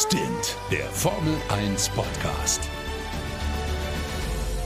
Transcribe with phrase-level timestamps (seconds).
[0.00, 2.60] Stint, der Formel 1 Podcast.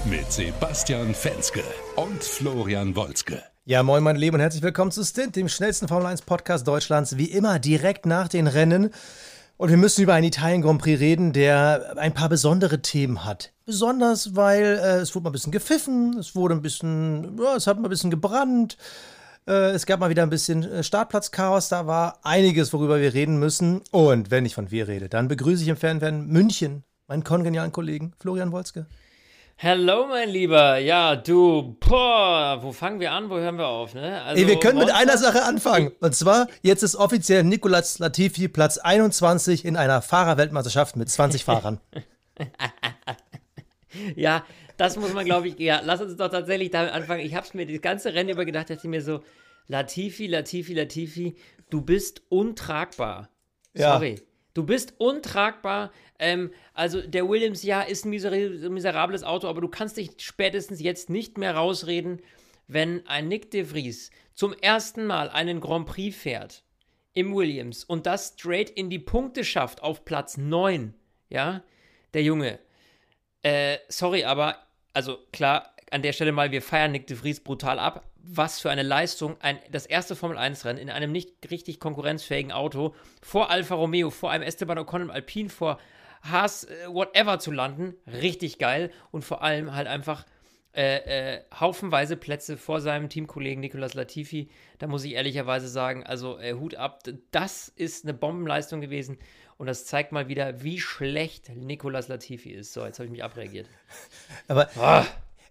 [0.05, 1.63] Mit Sebastian Fenske
[1.97, 3.43] und Florian Wolzke.
[3.65, 7.17] Ja, moin, mein Lieben, und herzlich willkommen zu Stint, dem schnellsten Formel 1 Podcast Deutschlands.
[7.17, 8.91] Wie immer direkt nach den Rennen.
[9.57, 13.55] Und wir müssen über einen Italien Grand Prix reden, der ein paar besondere Themen hat.
[13.65, 17.67] Besonders, weil äh, es wurde mal ein bisschen gepfiffen, es wurde ein bisschen, ja, es
[17.67, 18.77] hat mal ein bisschen gebrannt.
[19.47, 21.69] Äh, es gab mal wieder ein bisschen äh, Startplatzchaos.
[21.69, 23.83] Da war einiges, worüber wir reden müssen.
[23.91, 28.13] Und wenn ich von wir rede, dann begrüße ich im Fernsehen München meinen kongenialen Kollegen
[28.19, 28.87] Florian Wolzke.
[29.59, 30.79] Hallo, mein Lieber.
[30.79, 34.21] Ja, du, boah, wo fangen wir an, wo hören wir auf, ne?
[34.23, 35.93] Also, Ey, wir können mit einer Sache anfangen.
[36.01, 41.79] Und zwar, jetzt ist offiziell Nicolas Latifi Platz 21 in einer Fahrerweltmeisterschaft mit 20 Fahrern.
[44.17, 44.45] ja,
[44.77, 47.25] das muss man, glaube ich, ja, lass uns doch tatsächlich damit anfangen.
[47.25, 49.23] Ich habe es mir das ganze Rennen über gedacht, dachte mir so,
[49.69, 51.37] Latifi, Latifi, Latifi,
[51.71, 53.31] du bist untragbar.
[53.75, 54.15] Sorry.
[54.15, 54.23] Ja.
[54.55, 55.93] Du bist untragbar.
[56.19, 61.09] Ähm, also der Williams, ja, ist ein miserables Auto, aber du kannst dich spätestens jetzt
[61.09, 62.21] nicht mehr rausreden,
[62.69, 66.65] wenn ein Nick de Vries zum ersten Mal einen Grand Prix fährt
[67.15, 70.95] im Williams und das straight in die Punkte schafft auf Platz 9,
[71.29, 71.63] ja,
[72.15, 72.59] der Junge.
[73.43, 74.57] Äh, sorry, aber
[74.95, 78.07] also klar, an der Stelle mal, wir feiern Nick de Vries brutal ab.
[78.25, 83.51] Was für eine Leistung, ein, das erste Formel-1-Rennen in einem nicht richtig konkurrenzfähigen Auto vor
[83.51, 85.79] Alfa Romeo, vor einem Esteban Ocon im Alpine, vor
[86.23, 87.95] Haas, äh, whatever zu landen.
[88.07, 90.25] Richtig geil und vor allem halt einfach
[90.75, 94.49] äh, äh, haufenweise Plätze vor seinem Teamkollegen Nicolas Latifi.
[94.79, 99.19] Da muss ich ehrlicherweise sagen, also äh, Hut ab, das ist eine Bombenleistung gewesen.
[99.59, 102.73] Und das zeigt mal wieder, wie schlecht Nicolas Latifi ist.
[102.73, 103.69] So, jetzt habe ich mich abreagiert.
[104.49, 105.05] Aber oh.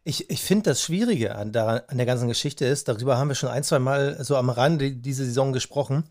[0.03, 3.35] Ich, ich finde, das Schwierige an der, an der ganzen Geschichte ist, darüber haben wir
[3.35, 6.05] schon ein, zwei Mal so am Rande diese Saison gesprochen.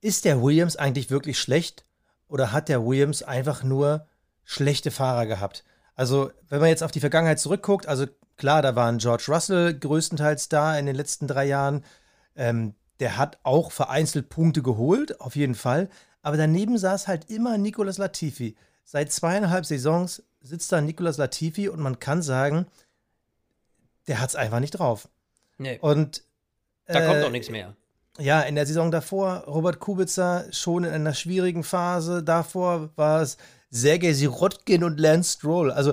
[0.00, 1.84] Ist der Williams eigentlich wirklich schlecht
[2.28, 4.06] oder hat der Williams einfach nur
[4.44, 5.64] schlechte Fahrer gehabt?
[5.96, 10.48] Also, wenn man jetzt auf die Vergangenheit zurückguckt, also klar, da waren George Russell größtenteils
[10.48, 11.84] da in den letzten drei Jahren.
[12.36, 15.88] Ähm, der hat auch vereinzelt Punkte geholt, auf jeden Fall.
[16.22, 18.56] Aber daneben saß halt immer Nicolas Latifi.
[18.84, 22.66] Seit zweieinhalb Saisons sitzt da Nicolas Latifi und man kann sagen,
[24.06, 25.08] der hat es einfach nicht drauf.
[25.58, 25.78] Nee.
[25.80, 26.22] Und
[26.86, 27.74] da äh, kommt auch nichts mehr.
[28.18, 32.22] Ja, in der Saison davor, Robert Kubica schon in einer schwierigen Phase.
[32.22, 33.36] Davor war es
[33.70, 35.70] Sergei Sirotkin und Lance Stroll.
[35.70, 35.92] Also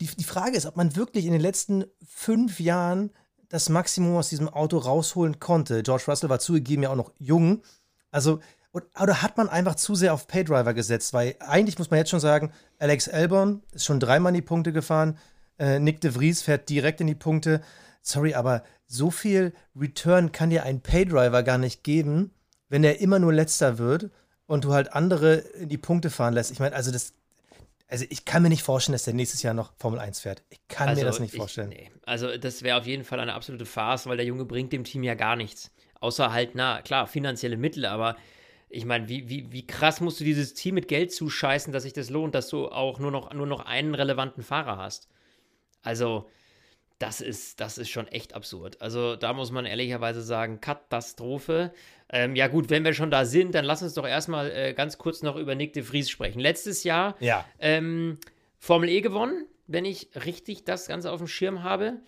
[0.00, 3.10] die, die Frage ist, ob man wirklich in den letzten fünf Jahren
[3.48, 5.82] das Maximum aus diesem Auto rausholen konnte.
[5.82, 7.62] George Russell war zugegeben ja auch noch jung.
[8.10, 8.40] Also
[8.72, 11.12] oder hat man einfach zu sehr auf Paydriver gesetzt?
[11.12, 14.72] Weil eigentlich muss man jetzt schon sagen, Alex Albon ist schon dreimal in die Punkte
[14.72, 15.18] gefahren.
[15.58, 17.62] Äh, Nick de Vries fährt direkt in die Punkte.
[18.02, 22.32] Sorry, aber so viel Return kann dir ein Paydriver gar nicht geben,
[22.68, 24.10] wenn er immer nur letzter wird
[24.46, 26.50] und du halt andere in die Punkte fahren lässt.
[26.50, 27.14] Ich meine, also das.
[27.88, 30.44] Also ich kann mir nicht vorstellen, dass der nächstes Jahr noch Formel 1 fährt.
[30.48, 31.70] Ich kann also mir das nicht ich, vorstellen.
[31.70, 31.90] Nee.
[32.06, 35.02] Also das wäre auf jeden Fall eine absolute Farce, weil der Junge bringt dem Team
[35.02, 35.72] ja gar nichts.
[35.98, 38.14] Außer halt, na klar, finanzielle Mittel, aber
[38.70, 41.92] ich meine, wie, wie, wie krass musst du dieses Team mit Geld zuscheißen, dass sich
[41.92, 45.08] das lohnt, dass du auch nur noch, nur noch einen relevanten Fahrer hast.
[45.82, 46.30] Also,
[46.98, 48.80] das ist, das ist schon echt absurd.
[48.80, 51.72] Also, da muss man ehrlicherweise sagen, Katastrophe.
[52.10, 54.98] Ähm, ja, gut, wenn wir schon da sind, dann lass uns doch erstmal äh, ganz
[54.98, 56.38] kurz noch über Nick de Vries sprechen.
[56.38, 57.44] Letztes Jahr ja.
[57.58, 58.18] ähm,
[58.58, 62.00] Formel E gewonnen, wenn ich richtig das Ganze auf dem Schirm habe.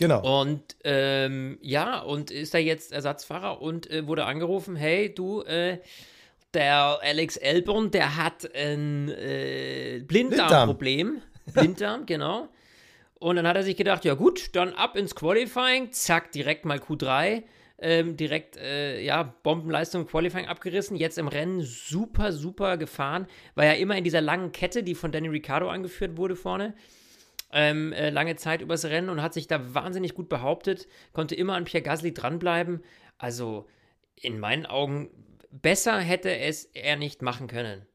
[0.00, 0.40] Genau.
[0.40, 5.76] Und ähm, ja, und ist da jetzt Ersatzfahrer und äh, wurde angerufen, hey, du, äh,
[6.54, 11.20] der Alex Elborn, der hat ein äh, Blinddarmproblem.
[11.44, 12.48] Blinddarm, Blinddarm genau.
[13.18, 16.78] Und dann hat er sich gedacht, ja gut, dann ab ins Qualifying, zack, direkt mal
[16.78, 17.42] Q3,
[17.78, 23.74] ähm, direkt, äh, ja, Bombenleistung Qualifying abgerissen, jetzt im Rennen super, super gefahren, war ja
[23.74, 26.72] immer in dieser langen Kette, die von Danny Ricciardo angeführt wurde vorne
[27.52, 31.54] ähm, äh, lange Zeit übers Rennen und hat sich da wahnsinnig gut behauptet, konnte immer
[31.54, 32.82] an Pierre Gasly dranbleiben.
[33.18, 33.66] Also
[34.14, 35.10] in meinen Augen
[35.50, 37.86] besser hätte es er nicht machen können.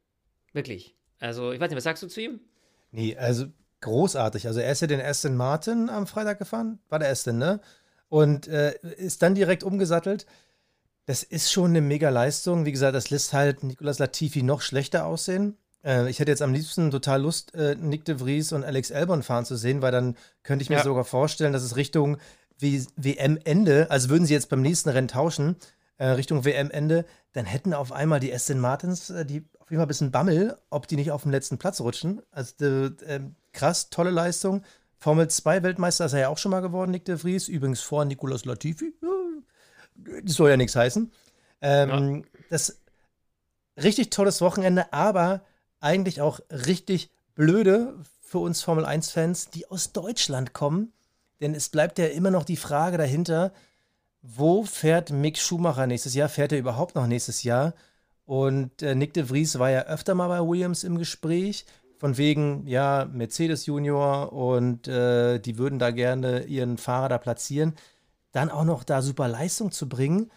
[0.53, 0.95] Wirklich.
[1.19, 2.39] Also, ich weiß nicht, was sagst du zu ihm?
[2.91, 3.47] Nee, also
[3.81, 4.47] großartig.
[4.47, 6.79] Also, er ist ja den Aston Martin am Freitag gefahren.
[6.89, 7.61] War der Aston, ne?
[8.09, 10.25] Und äh, ist dann direkt umgesattelt.
[11.05, 12.65] Das ist schon eine mega Leistung.
[12.65, 15.57] Wie gesagt, das lässt halt Nicolas Latifi noch schlechter aussehen.
[15.85, 19.23] Äh, ich hätte jetzt am liebsten total Lust, äh, Nick de Vries und Alex Albon
[19.23, 20.83] fahren zu sehen, weil dann könnte ich mir ja.
[20.83, 22.17] sogar vorstellen, dass es Richtung
[22.59, 25.57] WM-Ende, also würden sie jetzt beim nächsten Rennen tauschen,
[25.97, 29.89] äh, Richtung WM-Ende, dann hätten auf einmal die Aston Martins, die auf jeden Fall ein
[29.89, 32.21] bisschen Bammel, ob die nicht auf dem letzten Platz rutschen.
[32.31, 33.19] Also äh,
[33.51, 34.63] krass, tolle Leistung.
[34.97, 37.47] Formel 2 Weltmeister ist er ja auch schon mal geworden, Nick de Vries.
[37.49, 38.93] Übrigens vor Nicolas Latifi.
[40.23, 41.11] Das soll ja nichts heißen.
[41.61, 42.21] Ähm, ja.
[42.49, 42.81] Das
[43.81, 45.41] richtig tolles Wochenende, aber
[45.85, 50.91] eigentlich auch richtig blöde für uns Formel 1-Fans, die aus Deutschland kommen.
[51.39, 53.53] Denn es bleibt ja immer noch die Frage dahinter,
[54.21, 56.27] wo fährt Mick Schumacher nächstes Jahr?
[56.27, 57.75] Fährt er überhaupt noch nächstes Jahr?
[58.25, 61.65] Und äh, Nick de Vries war ja öfter mal bei Williams im Gespräch,
[61.97, 67.75] von wegen, ja, Mercedes Junior und äh, die würden da gerne ihren Fahrer da platzieren.
[68.31, 70.31] Dann auch noch da super Leistung zu bringen,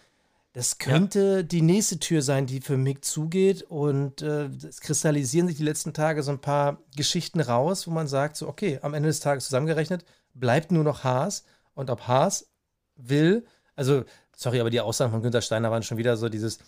[0.59, 1.43] das könnte ja.
[1.43, 3.63] die nächste Tür sein, die für Mick zugeht.
[3.63, 8.09] Und äh, es kristallisieren sich die letzten Tage so ein paar Geschichten raus, wo man
[8.09, 10.03] sagt, so, okay, am Ende des Tages zusammengerechnet,
[10.33, 11.45] bleibt nur noch Haas.
[11.75, 12.49] Und ob Haas
[12.97, 13.45] will,
[13.77, 14.03] also,
[14.35, 16.59] sorry, aber die Aussagen von Günter Steiner waren schon wieder so dieses,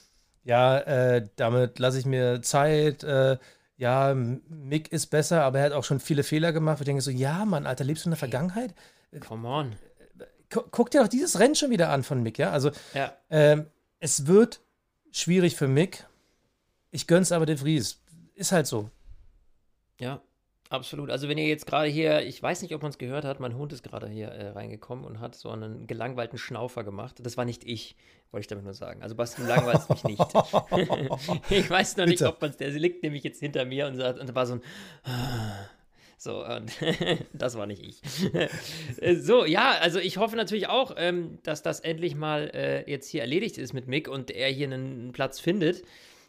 [0.46, 3.38] ja, äh, damit lasse ich mir Zeit, äh,
[3.76, 6.80] ja, Mick ist besser, aber er hat auch schon viele Fehler gemacht.
[6.80, 8.74] Ich denke so, ja, Mann, Alter, lebst du in der Vergangenheit?
[9.20, 9.76] Come on.
[10.50, 12.52] Guck dir doch dieses Rennen schon wieder an von Mick, ja?
[12.52, 13.14] Also, ja.
[13.30, 13.66] Ähm,
[14.02, 14.60] es wird
[15.14, 16.06] schwierig für Mick.
[16.92, 18.02] Ich gönn's aber De Vries.
[18.36, 18.90] Ist halt so.
[20.00, 20.22] Ja,
[20.72, 21.10] Absolut.
[21.10, 23.58] Also wenn ihr jetzt gerade hier, ich weiß nicht, ob man es gehört hat, mein
[23.58, 27.18] Hund ist gerade hier äh, reingekommen und hat so einen gelangweilten Schnaufer gemacht.
[27.20, 27.98] Das war nicht ich,
[28.32, 29.04] wollte ich damit nur sagen.
[29.04, 30.22] Also Basti langweilt mich nicht.
[31.50, 34.18] ich weiß noch nicht, ob man es, der liegt nämlich jetzt hinter mir und sagt,
[34.18, 34.62] und da war so ein
[36.22, 36.72] so, und
[37.34, 38.00] das war nicht ich.
[39.24, 43.22] so, ja, also ich hoffe natürlich auch, ähm, dass das endlich mal äh, jetzt hier
[43.22, 45.82] erledigt ist mit Mick und er hier einen Platz findet,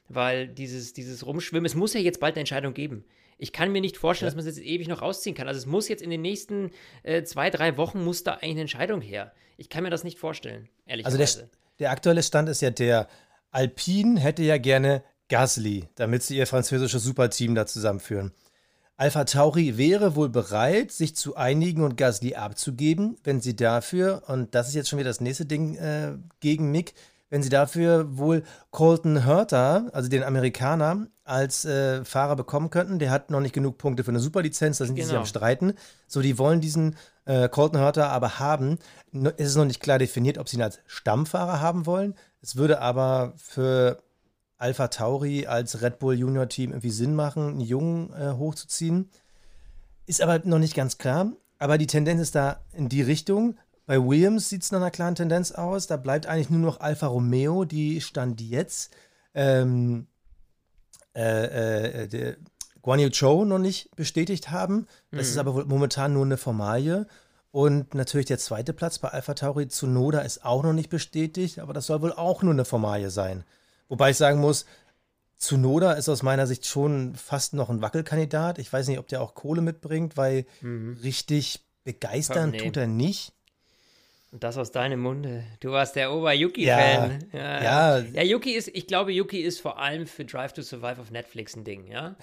[0.09, 3.05] weil dieses, dieses Rumschwimmen, es muss ja jetzt bald eine Entscheidung geben.
[3.37, 4.31] Ich kann mir nicht vorstellen, ja.
[4.31, 5.47] dass man es jetzt ewig noch rausziehen kann.
[5.47, 6.71] Also es muss jetzt in den nächsten
[7.03, 9.35] äh, zwei, drei Wochen muss da eigentlich eine Entscheidung her.
[9.59, 11.29] Ich kann mir das nicht vorstellen, ehrlich Also der,
[11.81, 13.09] der aktuelle Stand ist ja der,
[13.51, 18.33] Alpine hätte ja gerne Gasly, damit sie ihr französisches Superteam da zusammenführen.
[19.03, 24.55] Alpha Tauri wäre wohl bereit, sich zu einigen und Gasly abzugeben, wenn sie dafür, und
[24.55, 26.95] das ist jetzt schon wieder das nächste Ding äh, gegen Mick,
[27.29, 33.01] wenn sie dafür wohl Colton Herter, also den Amerikaner, als äh, Fahrer bekommen könnten.
[33.01, 35.05] Der hat noch nicht genug Punkte für eine Superlizenz, da sind genau.
[35.05, 35.75] die sich am Streiten.
[36.07, 36.95] So, die wollen diesen
[37.25, 38.79] äh, Colton Herter aber haben.
[39.37, 42.15] Es ist noch nicht klar definiert, ob sie ihn als Stammfahrer haben wollen.
[42.41, 44.01] Es würde aber für
[44.63, 49.11] Alpha Tauri als Red Bull Junior Team irgendwie Sinn machen, einen Jungen äh, hochzuziehen.
[50.07, 51.33] Ist aber noch nicht ganz klar.
[51.59, 53.57] Aber die Tendenz ist da in die Richtung.
[53.87, 55.89] Bei Williams sieht es nach einer klaren Tendenz aus.
[55.89, 58.95] Da bleibt eigentlich nur noch Alfa Romeo, die stand jetzt
[59.35, 60.07] ähm,
[61.17, 62.37] äh, äh,
[62.83, 64.87] Guan Yu Zhou noch nicht bestätigt haben.
[65.11, 65.31] Das mhm.
[65.33, 67.07] ist aber momentan nur eine Formalie.
[67.51, 71.73] Und natürlich der zweite Platz bei Alpha Tauri Tsunoda ist auch noch nicht bestätigt, aber
[71.73, 73.45] das soll wohl auch nur eine Formalie sein.
[73.93, 74.65] Wobei ich sagen muss,
[75.37, 78.59] Tsunoda ist aus meiner Sicht schon fast noch ein Wackelkandidat.
[78.59, 80.97] Ich weiß nicht, ob der auch Kohle mitbringt, weil mhm.
[81.03, 82.57] richtig begeistern nee.
[82.57, 83.35] tut er nicht.
[84.33, 85.45] Und das aus deinem Munde.
[85.61, 87.25] Du warst der Ober-Yuki-Fan.
[87.35, 87.99] Ja, ja, ja.
[87.99, 91.55] Ja, Yuki ist, ich glaube, Yuki ist vor allem für Drive to Survive auf Netflix
[91.55, 92.17] ein Ding, ja.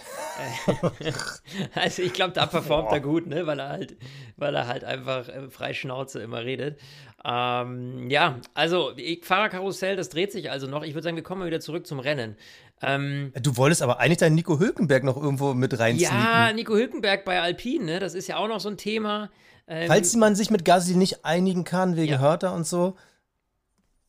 [1.76, 3.96] also ich glaube, da performt er gut, ne, weil er halt,
[4.38, 6.80] weil er halt einfach äh, frei Schnauze immer redet.
[7.24, 8.92] Ähm, ja, also
[9.22, 10.84] Fahrerkarussell, das dreht sich also noch.
[10.84, 12.38] Ich würde sagen, wir kommen mal wieder zurück zum Rennen.
[12.82, 16.10] Ähm, du wolltest aber eigentlich deinen Nico Hülkenberg noch irgendwo mit reinziehen.
[16.12, 18.00] Ja, Nico Hülkenberg bei Alpine, ne?
[18.00, 19.30] das ist ja auch noch so ein Thema.
[19.70, 22.20] Ähm, Falls man sich mit Gasly nicht einigen kann wegen ja.
[22.20, 22.98] Hörter und so.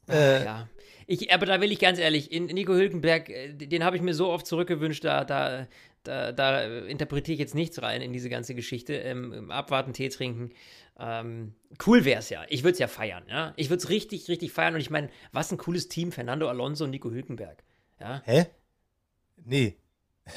[0.08, 0.68] Äh, ja.
[1.06, 4.14] Ich, aber da will ich ganz ehrlich, in Nico Hülkenberg, äh, den habe ich mir
[4.14, 5.66] so oft zurückgewünscht, da, da,
[6.02, 8.94] da, da interpretiere ich jetzt nichts rein in diese ganze Geschichte.
[8.94, 10.50] Ähm, abwarten, Tee trinken.
[10.98, 11.54] Ähm,
[11.86, 12.44] cool wäre es ja.
[12.48, 13.52] Ich würde es ja feiern, ja.
[13.56, 14.74] Ich würde es richtig, richtig feiern.
[14.74, 17.62] Und ich meine, was ein cooles Team, Fernando Alonso und Nico Hülkenberg.
[18.00, 18.22] Ja?
[18.24, 18.46] Hä?
[19.44, 19.76] Nee.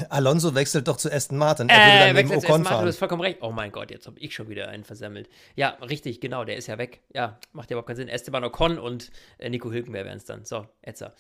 [0.10, 1.70] Alonso wechselt doch zu Aston Martin.
[1.70, 2.84] Er äh, würde dann neben Ocon fahren.
[2.84, 3.40] Du hast vollkommen recht.
[3.42, 5.30] Oh mein Gott, jetzt habe ich schon wieder einen versemmelt.
[5.56, 7.02] Ja, richtig, genau, der ist ja weg.
[7.14, 8.08] Ja, macht ja überhaupt keinen Sinn.
[8.08, 10.46] Esteban Ocon und äh, Nico Hülkenberg wären es dann.
[10.46, 11.16] So, Etzer.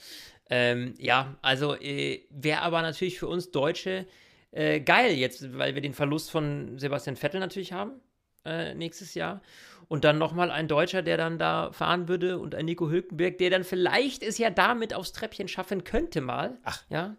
[0.49, 4.05] Ähm, ja, also äh, wäre aber natürlich für uns Deutsche
[4.51, 8.01] äh, geil jetzt, weil wir den Verlust von Sebastian Vettel natürlich haben
[8.45, 9.41] äh, nächstes Jahr.
[9.87, 13.49] Und dann nochmal ein Deutscher, der dann da fahren würde und ein Nico Hülkenberg, der
[13.49, 16.57] dann vielleicht es ja damit aufs Treppchen schaffen könnte mal.
[16.63, 16.83] Ach.
[16.89, 17.15] Ja.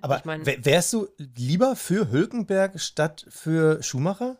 [0.00, 4.38] Aber ich mein, wärst du lieber für Hülkenberg statt für Schumacher?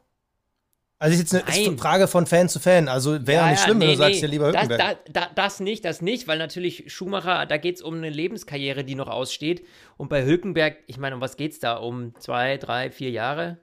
[1.00, 2.88] Also ist jetzt eine, eine Frage von Fan zu Fan.
[2.88, 4.78] Also wäre ja, nicht schlimm, nee, wenn du nee, sagst, ja lieber Hülkenberg.
[4.78, 8.82] Das, das, das, nicht, das nicht, weil natürlich Schumacher, da geht es um eine Lebenskarriere,
[8.82, 9.64] die noch aussteht.
[9.96, 11.76] Und bei Hülkenberg, ich meine, um was geht es da?
[11.76, 13.58] Um zwei, drei, vier Jahre?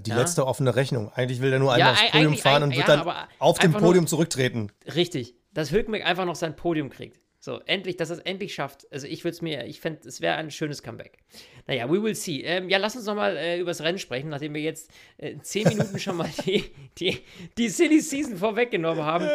[0.00, 0.16] Die ja?
[0.16, 1.10] letzte offene Rechnung.
[1.12, 4.04] Eigentlich will er nur einmal ja, aufs Podium fahren und wird dann auf dem Podium
[4.04, 4.70] nur, zurücktreten.
[4.94, 5.34] Richtig.
[5.52, 7.25] Dass Hülkenberg einfach noch sein Podium kriegt.
[7.46, 8.88] So, endlich, dass er es endlich schafft.
[8.90, 11.18] Also ich würde es mir, ich fände, es wäre ein schönes Comeback.
[11.68, 12.40] Naja, we will see.
[12.40, 15.68] Ähm, ja, lass uns nochmal äh, über das Rennen sprechen, nachdem wir jetzt äh, zehn
[15.68, 16.64] Minuten schon mal die,
[16.98, 17.20] die,
[17.56, 19.30] die Silly Season vorweggenommen haben.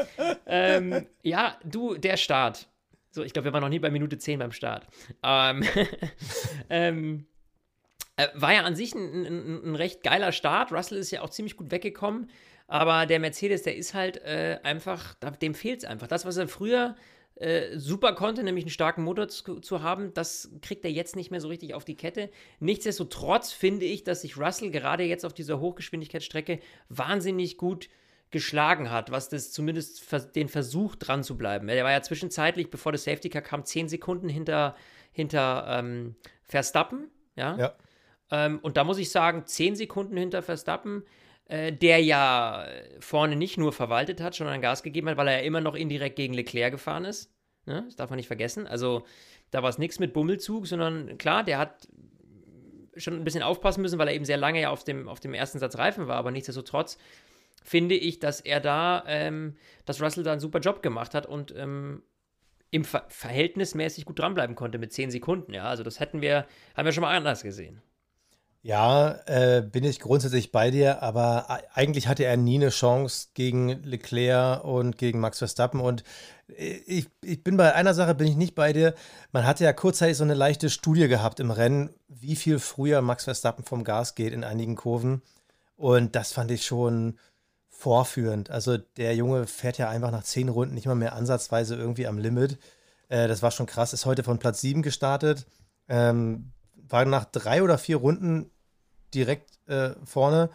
[0.46, 2.68] Ähm, ja, du, der Start.
[3.12, 4.88] So, ich glaube, wir waren noch nie bei Minute 10 beim Start.
[5.24, 5.64] Ähm,
[6.70, 7.28] ähm,
[8.18, 10.74] äh, war ja an sich ein, ein, ein, recht geiler Start.
[10.74, 12.30] Russell ist ja auch ziemlich gut weggekommen.
[12.68, 16.08] Aber der Mercedes, der ist halt äh, einfach, dem fehlt es einfach.
[16.08, 16.98] Das, was er früher
[17.42, 21.32] äh, super konnte, nämlich einen starken Motor zu, zu, haben, das kriegt er jetzt nicht
[21.32, 22.30] mehr so richtig auf die Kette.
[22.60, 27.90] Nichtsdestotrotz finde ich, dass sich Russell gerade jetzt auf dieser Hochgeschwindigkeitsstrecke wahnsinnig gut
[28.30, 30.06] geschlagen hat, was das zumindest
[30.36, 31.68] den Versuch dran zu bleiben.
[31.68, 34.76] Er war ja zwischenzeitlich, bevor das Safety Car kam, zehn Sekunden hinter,
[35.12, 37.10] hinter ähm, Verstappen.
[37.36, 37.58] Ja.
[37.58, 37.76] ja.
[38.30, 41.04] Ähm, und da muss ich sagen, zehn Sekunden hinter Verstappen,
[41.52, 42.66] äh, der ja
[43.02, 46.16] vorne nicht nur verwaltet hat, sondern Gas gegeben hat, weil er ja immer noch indirekt
[46.16, 47.30] gegen Leclerc gefahren ist.
[47.66, 47.84] Ne?
[47.86, 48.68] Das darf man nicht vergessen.
[48.68, 49.04] Also
[49.52, 51.90] da war es nichts mit Bummelzug, sondern klar, der hat
[52.96, 55.34] schon ein bisschen aufpassen müssen, weil er eben sehr lange ja auf dem, auf dem
[55.34, 56.98] ersten Satz Reifen war, aber nichtsdestotrotz
[57.64, 61.54] finde ich, dass er da, ähm, dass Russell da einen super Job gemacht hat und
[61.58, 62.02] ähm,
[62.70, 65.54] im Ver verhältnismäßig gut dranbleiben konnte mit 10 Sekunden.
[65.54, 67.82] Ja, also das hätten wir, haben wir schon mal anders gesehen.
[68.64, 73.82] Ja, äh, bin ich grundsätzlich bei dir, aber eigentlich hatte er nie eine Chance gegen
[73.84, 75.80] Leclerc und gegen Max Verstappen.
[75.80, 76.04] Und
[76.48, 78.94] äh, ich, ich bin bei einer Sache, bin ich nicht bei dir.
[79.32, 83.24] Man hatte ja kurzzeitig so eine leichte Studie gehabt im Rennen, wie viel früher Max
[83.24, 85.24] Verstappen vom Gas geht in einigen Kurven.
[85.76, 87.18] Und das fand ich schon
[87.70, 88.52] vorführend.
[88.52, 92.20] Also der Junge fährt ja einfach nach zehn Runden nicht mal mehr ansatzweise irgendwie am
[92.20, 92.60] Limit.
[93.10, 93.94] Äh, das war schon krass.
[93.94, 95.48] Ist heute von Platz 7 gestartet.
[95.90, 96.52] Ähm,
[96.92, 98.50] war nach drei oder vier Runden
[99.14, 100.50] direkt äh, vorne.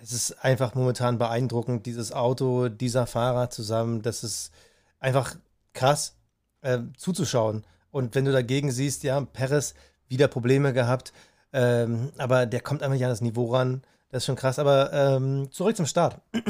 [0.00, 4.02] Es ist einfach momentan beeindruckend, dieses Auto, dieser Fahrer zusammen.
[4.02, 4.52] Das ist
[5.00, 5.36] einfach
[5.72, 6.16] krass
[6.62, 7.64] äh, zuzuschauen.
[7.90, 9.74] Und wenn du dagegen siehst, ja, Perez
[10.08, 11.12] wieder Probleme gehabt,
[11.52, 13.82] ähm, aber der kommt einfach nicht an das Niveau ran.
[14.10, 14.58] Das ist schon krass.
[14.58, 16.20] Aber ähm, zurück zum Start.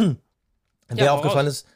[0.89, 1.67] wer ja, aufgefallen ist,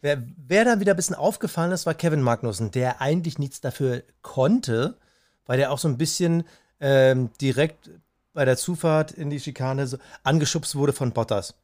[0.00, 4.02] wer, wer dann wieder ein bisschen aufgefallen ist, war Kevin Magnussen, der eigentlich nichts dafür
[4.22, 4.96] konnte,
[5.46, 6.44] weil der auch so ein bisschen
[6.80, 7.90] ähm, direkt
[8.34, 11.54] bei der Zufahrt in die Schikane so angeschubst wurde von Bottas.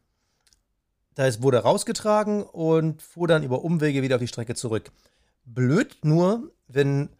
[1.15, 4.91] Da ist, wurde rausgetragen und fuhr dann über Umwege wieder auf die Strecke zurück.
[5.45, 7.11] Blöd nur, wenn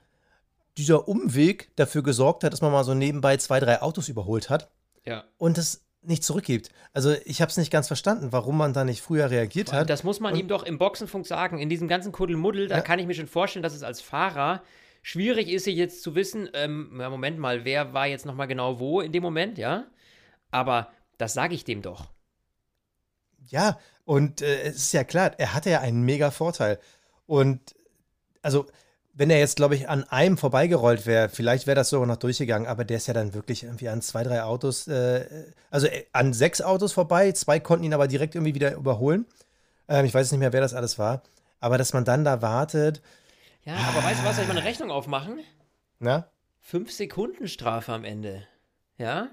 [0.77, 4.69] dieser Umweg dafür gesorgt hat, dass man mal so nebenbei zwei, drei Autos überholt hat.
[5.05, 5.25] Ja.
[5.39, 6.71] Und das nicht zurückgibt.
[6.93, 9.89] Also ich habe es nicht ganz verstanden, warum man da nicht früher reagiert hat.
[9.89, 11.59] Das muss man und, ihm doch im Boxenfunk sagen.
[11.59, 12.83] In diesem ganzen Kuddelmuddel, da ja.
[12.83, 14.63] kann ich mir schon vorstellen, dass es als Fahrer
[15.05, 19.03] schwierig ist, sich jetzt zu wissen, ähm, Moment mal, wer war jetzt nochmal genau wo
[19.03, 19.85] in dem Moment, ja?
[20.51, 22.07] Aber das sage ich dem doch.
[23.47, 26.81] Ja, und äh, es ist ja klar, er hatte ja einen mega Vorteil.
[27.27, 27.77] Und
[28.41, 28.67] also
[29.13, 32.67] wenn er jetzt, glaube ich, an einem vorbeigerollt wäre, vielleicht wäre das sogar noch durchgegangen,
[32.67, 36.33] aber der ist ja dann wirklich irgendwie an zwei, drei Autos, äh, also äh, an
[36.33, 39.27] sechs Autos vorbei, zwei konnten ihn aber direkt irgendwie wieder überholen.
[39.87, 41.23] Ähm, ich weiß nicht mehr, wer das alles war.
[41.61, 43.03] Aber dass man dann da wartet.
[43.65, 44.05] Ja, aber ah.
[44.05, 45.41] weißt du was, soll ich mal eine Rechnung aufmachen?
[45.99, 46.31] Na?
[46.61, 48.47] Fünf Sekunden Strafe am Ende.
[48.99, 49.31] Ja?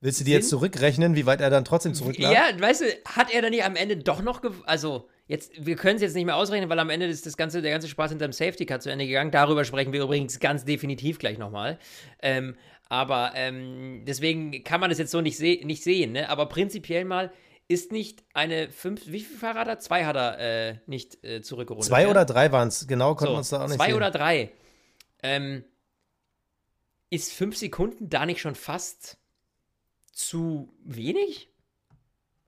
[0.00, 2.32] Willst du die jetzt zurückrechnen, wie weit er dann trotzdem zurücklag?
[2.32, 5.96] Ja, weißt du, hat er dann nicht am Ende doch noch, also Jetzt, wir können
[5.96, 8.26] es jetzt nicht mehr ausrechnen, weil am Ende ist das ganze, der ganze Spaß hinter
[8.26, 9.30] dem Safety Car zu Ende gegangen.
[9.30, 11.78] Darüber sprechen wir übrigens ganz definitiv gleich nochmal.
[12.22, 12.56] Ähm,
[12.88, 16.12] aber ähm, deswegen kann man das jetzt so nicht, se nicht sehen.
[16.12, 16.30] Ne?
[16.30, 17.30] Aber prinzipiell mal
[17.68, 19.78] ist nicht eine fünf, wie viele Fahrer hat er?
[19.78, 21.86] Zwei hat er äh, nicht äh, zurückgerundet.
[21.86, 22.10] Zwei ja?
[22.10, 23.94] oder drei waren es, genau, konnten so, wir uns da auch nicht Zwei sehen.
[23.94, 24.52] oder drei.
[25.22, 25.64] Ähm,
[27.10, 29.18] ist fünf Sekunden da nicht schon fast
[30.12, 31.50] zu wenig?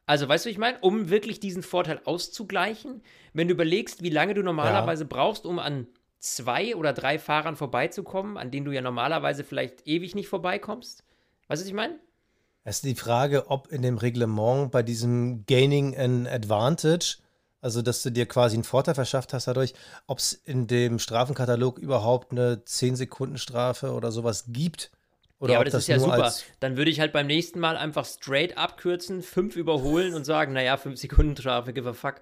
[0.06, 4.34] Also, weißt du, ich meine, um wirklich diesen Vorteil auszugleichen, wenn du überlegst, wie lange
[4.34, 5.08] du normalerweise ja.
[5.08, 5.86] brauchst, um an
[6.18, 11.04] zwei oder drei Fahrern vorbeizukommen, an denen du ja normalerweise vielleicht ewig nicht vorbeikommst.
[11.48, 11.98] Weißt du, was ich meine?
[12.64, 17.16] Es ist die Frage, ob in dem Reglement bei diesem Gaining an Advantage,
[17.60, 19.74] also dass du dir quasi einen Vorteil verschafft hast dadurch,
[20.06, 24.90] ob es in dem Strafenkatalog überhaupt eine 10-Sekunden-Strafe oder sowas gibt
[25.40, 26.32] oder ja, aber das, das ist ja super.
[26.60, 30.76] Dann würde ich halt beim nächsten Mal einfach straight abkürzen, fünf überholen und sagen, naja,
[30.76, 32.16] fünf Sekunden Strafe, give a fuck.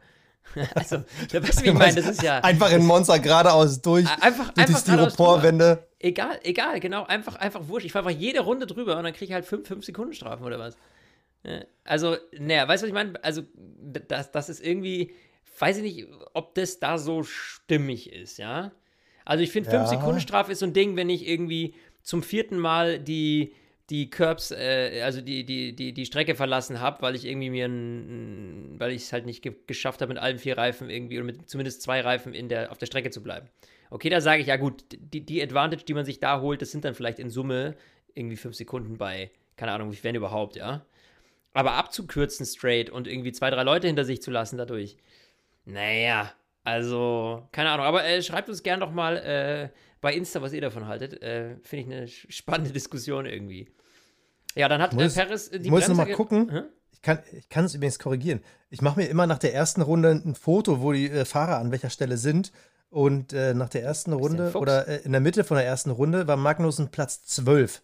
[0.74, 0.98] also,
[1.32, 2.40] da weißt du, wie ich meine, das ist ja.
[2.40, 5.86] Einfach in Monster geradeaus durch, einfach, durch einfach die Styroporwände.
[5.98, 7.86] Egal, egal, genau, einfach, einfach wurscht.
[7.86, 10.44] Ich fahre einfach jede Runde drüber und dann kriege ich halt fünf, fünf Sekunden Strafen
[10.44, 10.76] oder was.
[11.84, 13.22] Also, naja, weißt du, was ich meine?
[13.24, 15.14] Also, das, das ist irgendwie,
[15.58, 18.72] weiß ich nicht, ob das da so stimmig ist, ja.
[19.24, 19.88] Also, ich finde, fünf ja.
[19.88, 23.52] Sekunden Strafe ist so ein Ding, wenn ich irgendwie zum vierten Mal die,
[23.90, 27.66] die Curbs, äh, also die, die, die, die Strecke verlassen habe, weil ich irgendwie mir
[27.66, 31.26] ein, weil ich es halt nicht ge geschafft habe, mit allen vier Reifen irgendwie oder
[31.26, 33.48] mit zumindest zwei Reifen in der, auf der Strecke zu bleiben.
[33.90, 36.70] Okay, da sage ich, ja gut, die, die Advantage, die man sich da holt, das
[36.70, 37.76] sind dann vielleicht in Summe
[38.14, 40.84] irgendwie fünf Sekunden bei, keine Ahnung, wenn überhaupt, ja.
[41.54, 44.96] Aber abzukürzen straight und irgendwie zwei, drei Leute hinter sich zu lassen dadurch,
[45.64, 46.32] naja,
[46.64, 47.86] Also, keine Ahnung.
[47.86, 51.22] Aber äh, schreibt uns gern doch mal äh, bei Insta, was ihr davon haltet.
[51.22, 53.68] Äh, Finde ich eine spannende Diskussion irgendwie.
[54.58, 56.50] Ja, dann hat muss, äh, Paris die Ich muss nochmal gucken.
[56.50, 56.64] Hm?
[56.90, 58.40] Ich kann, ich kann es übrigens korrigieren.
[58.70, 61.70] Ich mache mir immer nach der ersten Runde ein Foto, wo die äh, Fahrer an
[61.70, 62.50] welcher Stelle sind.
[62.90, 66.26] Und äh, nach der ersten Runde oder äh, in der Mitte von der ersten Runde
[66.26, 67.82] war Magnussen Platz 12.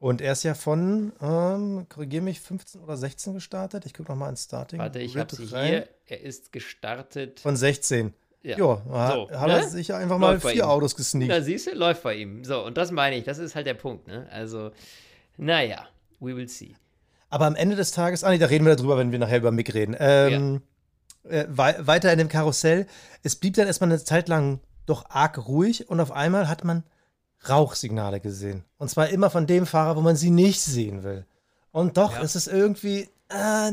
[0.00, 3.86] Und er ist ja von, ähm, korrigiere mich, 15 oder 16 gestartet.
[3.86, 4.80] Ich gucke nochmal ins Starting.
[4.80, 5.88] Warte, ich habe sie hier.
[6.06, 7.40] Er ist gestartet.
[7.40, 8.12] Von 16.
[8.42, 9.68] Ja, jo, so, hat er ne?
[9.68, 11.32] sich einfach mal vier Autos gesneakt.
[11.32, 12.44] Da siehst du, läuft bei ihm.
[12.44, 14.28] So, und das meine ich, das ist halt der Punkt, ne?
[14.30, 14.72] Also,
[15.36, 15.86] naja,
[16.20, 16.74] we will see.
[17.30, 19.50] Aber am Ende des Tages, ah nee, da reden wir darüber, wenn wir nachher über
[19.50, 19.96] Mick reden.
[19.98, 20.62] Ähm,
[21.24, 21.30] ja.
[21.30, 22.86] äh, weiter in dem Karussell.
[23.22, 26.84] Es blieb dann erstmal eine Zeit lang doch arg ruhig und auf einmal hat man
[27.48, 28.64] Rauchsignale gesehen.
[28.78, 31.26] Und zwar immer von dem Fahrer, wo man sie nicht sehen will.
[31.72, 32.20] Und doch ja.
[32.20, 33.08] ist es irgendwie.
[33.28, 33.72] Äh,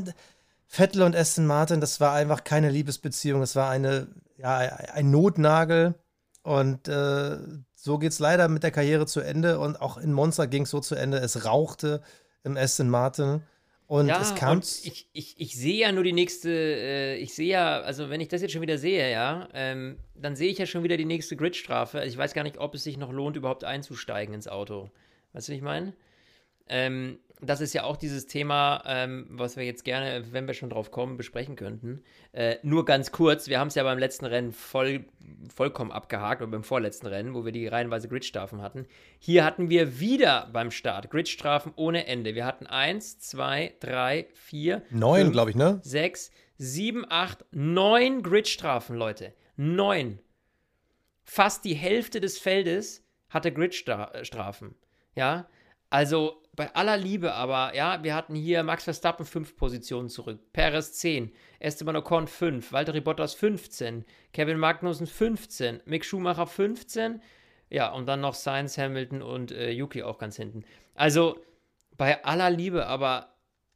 [0.73, 5.95] Vettel und Aston Martin, das war einfach keine Liebesbeziehung, das war eine, ja, ein Notnagel.
[6.43, 7.37] Und äh,
[7.83, 9.57] so geht es leider mit der Karriere zu Ende.
[9.57, 11.17] Und auch in Monster ging es so zu Ende.
[11.17, 12.03] Es rauchte
[12.43, 13.41] im Aston Martin.
[13.87, 14.57] Und ja, es kam.
[14.57, 18.21] Und ich, ich, ich sehe ja nur die nächste, äh, ich sehe ja, also wenn
[18.21, 21.05] ich das jetzt schon wieder sehe, ja, ähm, dann sehe ich ja schon wieder die
[21.05, 22.03] nächste Gridstrafe.
[22.05, 24.91] Ich weiß gar nicht, ob es sich noch lohnt, überhaupt einzusteigen ins Auto.
[25.33, 25.93] Weißt du, was ich meine?
[26.69, 30.69] Ähm, das ist ja auch dieses Thema, ähm, was wir jetzt gerne, wenn wir schon
[30.69, 32.03] drauf kommen, besprechen könnten.
[32.33, 35.05] Äh, nur ganz kurz, wir haben es ja beim letzten Rennen voll,
[35.53, 38.85] vollkommen abgehakt, oder beim vorletzten Rennen, wo wir die reihenweise Gridstrafen hatten.
[39.19, 42.35] Hier hatten wir wieder beim Start Gridstrafen ohne Ende.
[42.35, 45.79] Wir hatten 1, 2, 3, 4, 9, glaube ich, ne?
[45.83, 49.33] 6, 7, 8, 9 Gridstrafen, Leute.
[49.57, 50.19] 9.
[51.23, 54.75] Fast die Hälfte des Feldes hatte Gridstrafen.
[55.15, 55.47] Ja,
[55.89, 60.93] also bei aller Liebe aber, ja, wir hatten hier Max Verstappen fünf Positionen zurück, Perez
[60.93, 67.21] 10, Esteban Ocon 5, Valtteri Bottas 15, Kevin Magnussen 15, Mick Schumacher 15,
[67.69, 70.65] ja, und dann noch Sainz, Hamilton und äh, Yuki auch ganz hinten.
[70.93, 71.39] Also
[71.95, 73.33] bei aller Liebe, aber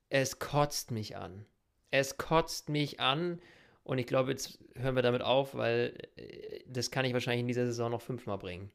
[0.10, 1.46] es kotzt mich an.
[1.92, 3.40] Es kotzt mich an
[3.84, 7.48] und ich glaube, jetzt hören wir damit auf, weil äh, das kann ich wahrscheinlich in
[7.48, 8.70] dieser Saison noch fünfmal bringen.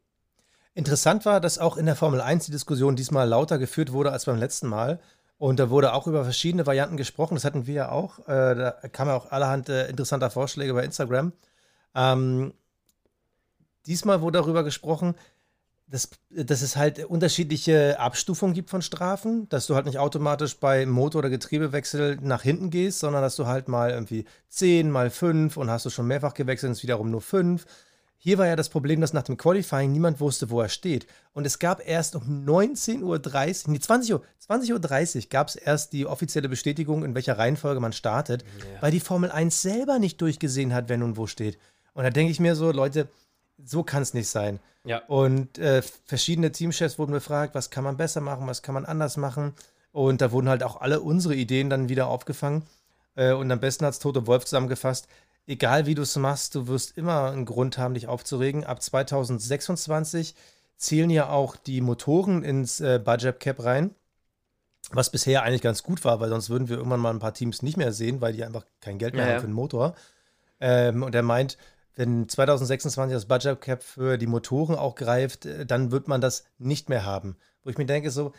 [0.75, 4.27] Interessant war, dass auch in der Formel 1 die Diskussion diesmal lauter geführt wurde als
[4.27, 5.01] beim letzten Mal.
[5.37, 7.35] Und da wurde auch über verschiedene Varianten gesprochen.
[7.35, 8.21] Das hatten wir ja auch.
[8.29, 11.33] Äh, da kamen auch allerhand äh, interessanter Vorschläge bei Instagram.
[11.95, 12.53] Ähm,
[13.87, 15.15] diesmal wurde darüber gesprochen,
[15.91, 20.87] dass, dass es halt unterschiedliche Abstufungen gibt von Strafen, dass du halt nicht automatisch bei
[20.87, 25.57] Motor- oder Getriebewechsel nach hinten gehst, sondern dass du halt mal irgendwie 10 mal 5
[25.57, 27.67] und hast du schon mehrfach gewechselt, ist wiederum nur 5.
[28.23, 31.07] Hier war ja das Problem, dass nach dem Qualifying niemand wusste, wo er steht.
[31.33, 35.95] Und es gab erst um 19.30 Uhr, nee, 20 Uhr, 20.30 Uhr gab es erst
[35.95, 38.83] die offizielle Bestätigung, in welcher Reihenfolge man startet, ja.
[38.83, 41.59] weil die Formel 1 selber nicht durchgesehen hat, wer nun wo steht.
[41.95, 43.09] Und da denke ich mir so, Leute,
[43.65, 44.61] so kann es nicht sein.
[44.85, 44.99] Ja.
[45.07, 49.17] Und äh, verschiedene Teamchefs wurden befragt, was kann man besser machen, was kann man anders
[49.17, 49.55] machen.
[49.93, 52.65] Und da wurden halt auch alle unsere Ideen dann wieder aufgefangen.
[53.15, 55.09] Äh, und am besten hat es Toto Wolf zusammengefasst,
[55.47, 58.65] egal wie du es machst, du wirst immer einen Grund haben, dich aufzuregen.
[58.65, 60.35] Ab 2026
[60.77, 63.95] zählen ja auch die Motoren ins äh, Budget Cap rein.
[64.93, 67.63] Was bisher eigentlich ganz gut war, weil sonst würden wir irgendwann mal ein paar Teams
[67.63, 69.95] nicht mehr sehen, weil die einfach kein Geld mehr ja, haben für den Motor.
[70.59, 71.59] Ähm, und er meint,
[71.95, 76.45] wenn 2026 das Budget Cap für die Motoren auch greift, äh, dann wird man das
[76.59, 77.37] nicht mehr haben.
[77.63, 78.33] Wo ich mir denke, so,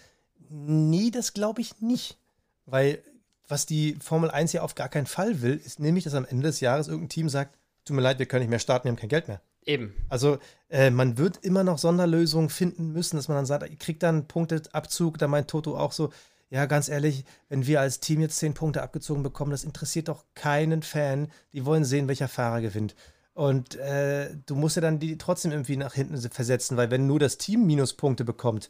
[0.50, 2.18] nee, das glaube ich nicht.
[2.66, 3.04] Weil
[3.52, 6.48] was die Formel 1 ja auf gar keinen Fall will, ist nämlich, dass am Ende
[6.48, 9.00] des Jahres irgendein Team sagt, tut mir leid, wir können nicht mehr starten, wir haben
[9.00, 9.42] kein Geld mehr.
[9.64, 9.94] Eben.
[10.10, 14.02] Also äh, man wird immer noch Sonderlösungen finden müssen, dass man dann sagt, ihr kriegt
[14.02, 16.12] dann Punkteabzug, da meint Toto auch so,
[16.50, 20.26] ja, ganz ehrlich, wenn wir als Team jetzt zehn Punkte abgezogen bekommen, das interessiert doch
[20.36, 21.32] keinen Fan.
[21.54, 22.94] Die wollen sehen, welcher Fahrer gewinnt.
[23.34, 27.20] Und äh, du musst ja dann die trotzdem irgendwie nach hinten versetzen, weil wenn nur
[27.20, 28.70] das Team Minuspunkte bekommt,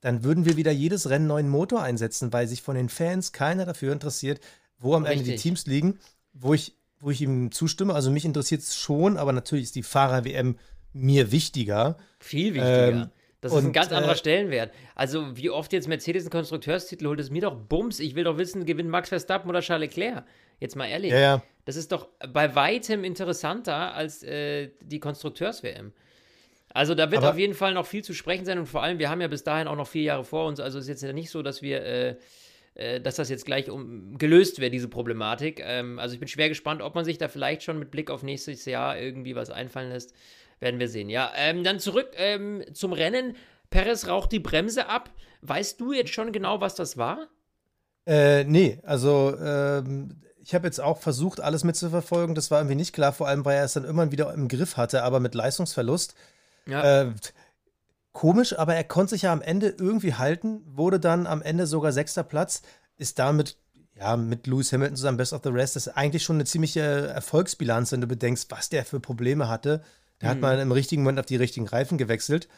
[0.00, 3.66] dann würden wir wieder jedes Rennen neuen Motor einsetzen, weil sich von den Fans keiner
[3.66, 4.40] dafür interessiert,
[4.78, 5.20] wo am Richtig.
[5.20, 5.98] Ende die Teams liegen,
[6.32, 7.94] wo ich, wo ich ihm zustimme.
[7.94, 10.56] Also mich interessiert es schon, aber natürlich ist die Fahrer-WM
[10.92, 11.96] mir wichtiger.
[12.18, 12.88] Viel wichtiger.
[12.88, 13.10] Ähm,
[13.40, 14.72] das ist und, ein ganz anderer äh, Stellenwert.
[14.94, 17.98] Also, wie oft jetzt Mercedes einen Konstrukteurstitel holt, ist mir doch Bums.
[17.98, 20.24] Ich will doch wissen, gewinnt Max Verstappen oder Charles Leclerc.
[20.58, 21.12] Jetzt mal ehrlich.
[21.12, 21.42] Ja, ja.
[21.64, 25.92] Das ist doch bei weitem interessanter als äh, die Konstrukteurs-WM.
[26.72, 28.98] Also da wird Aber auf jeden Fall noch viel zu sprechen sein und vor allem,
[28.98, 30.60] wir haben ja bis dahin auch noch vier Jahre vor uns.
[30.60, 32.16] Also es ist jetzt ja nicht so, dass wir, äh,
[32.74, 35.60] äh, dass das jetzt gleich um, gelöst wäre, diese Problematik.
[35.64, 38.22] Ähm, also ich bin schwer gespannt, ob man sich da vielleicht schon mit Blick auf
[38.22, 40.14] nächstes Jahr irgendwie was einfallen lässt.
[40.60, 41.08] Werden wir sehen.
[41.08, 43.34] Ja, ähm, dann zurück ähm, zum Rennen.
[43.70, 45.10] Perez raucht die Bremse ab.
[45.42, 47.28] Weißt du jetzt schon genau, was das war?
[48.06, 52.34] Äh, nee, also ähm, ich habe jetzt auch versucht, alles mitzuverfolgen.
[52.34, 54.76] Das war irgendwie nicht klar, vor allem, weil er es dann irgendwann wieder im Griff
[54.76, 56.14] hatte, aber mit Leistungsverlust.
[56.66, 57.02] Ja.
[57.02, 57.12] Äh,
[58.12, 61.92] komisch, aber er konnte sich ja am Ende irgendwie halten, wurde dann am Ende sogar
[61.92, 62.62] sechster Platz,
[62.96, 63.56] ist damit
[64.00, 66.80] ja, mit Lewis Hamilton zusammen Best of the Rest, das ist eigentlich schon eine ziemliche
[66.80, 69.82] Erfolgsbilanz, wenn du bedenkst, was der für Probleme hatte.
[70.18, 70.30] Da mhm.
[70.30, 72.48] hat man im richtigen Moment auf die richtigen Reifen gewechselt.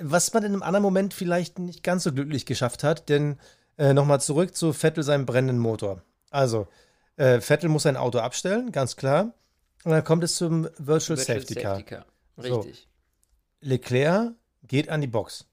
[0.00, 3.38] Was man in einem anderen Moment vielleicht nicht ganz so glücklich geschafft hat, denn
[3.76, 6.02] äh, nochmal zurück zu Vettel seinem brennenden Motor.
[6.30, 6.68] Also,
[7.16, 9.32] äh, Vettel muss sein Auto abstellen, ganz klar.
[9.84, 11.76] Und dann kommt es zum Virtual, Virtual Safety, Car.
[11.76, 12.06] Safety Car.
[12.36, 12.80] Richtig.
[12.82, 12.88] So.
[13.60, 15.46] Leclerc geht an die Box.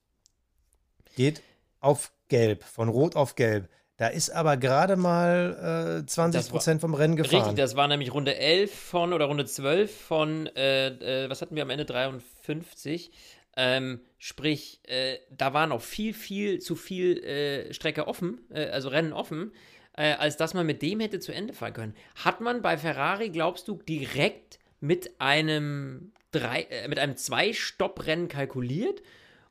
[1.16, 1.42] Geht
[1.80, 3.70] auf Gelb, von Rot auf Gelb.
[3.98, 7.44] Da ist aber gerade mal äh, 20 Prozent vom Rennen gefahren.
[7.44, 10.88] Richtig, das war nämlich Runde 11 von oder Runde 12 von, äh,
[11.24, 11.86] äh, was hatten wir am Ende?
[11.86, 13.12] 53.
[13.56, 18.90] Ähm, sprich, äh, da war noch viel, viel zu viel äh, Strecke offen, äh, also
[18.90, 19.54] Rennen offen,
[19.98, 21.96] als dass man mit dem hätte zu Ende fahren können.
[22.16, 29.02] Hat man bei Ferrari, glaubst du, direkt mit einem drei, mit einem Zwei-Stopp-Rennen kalkuliert?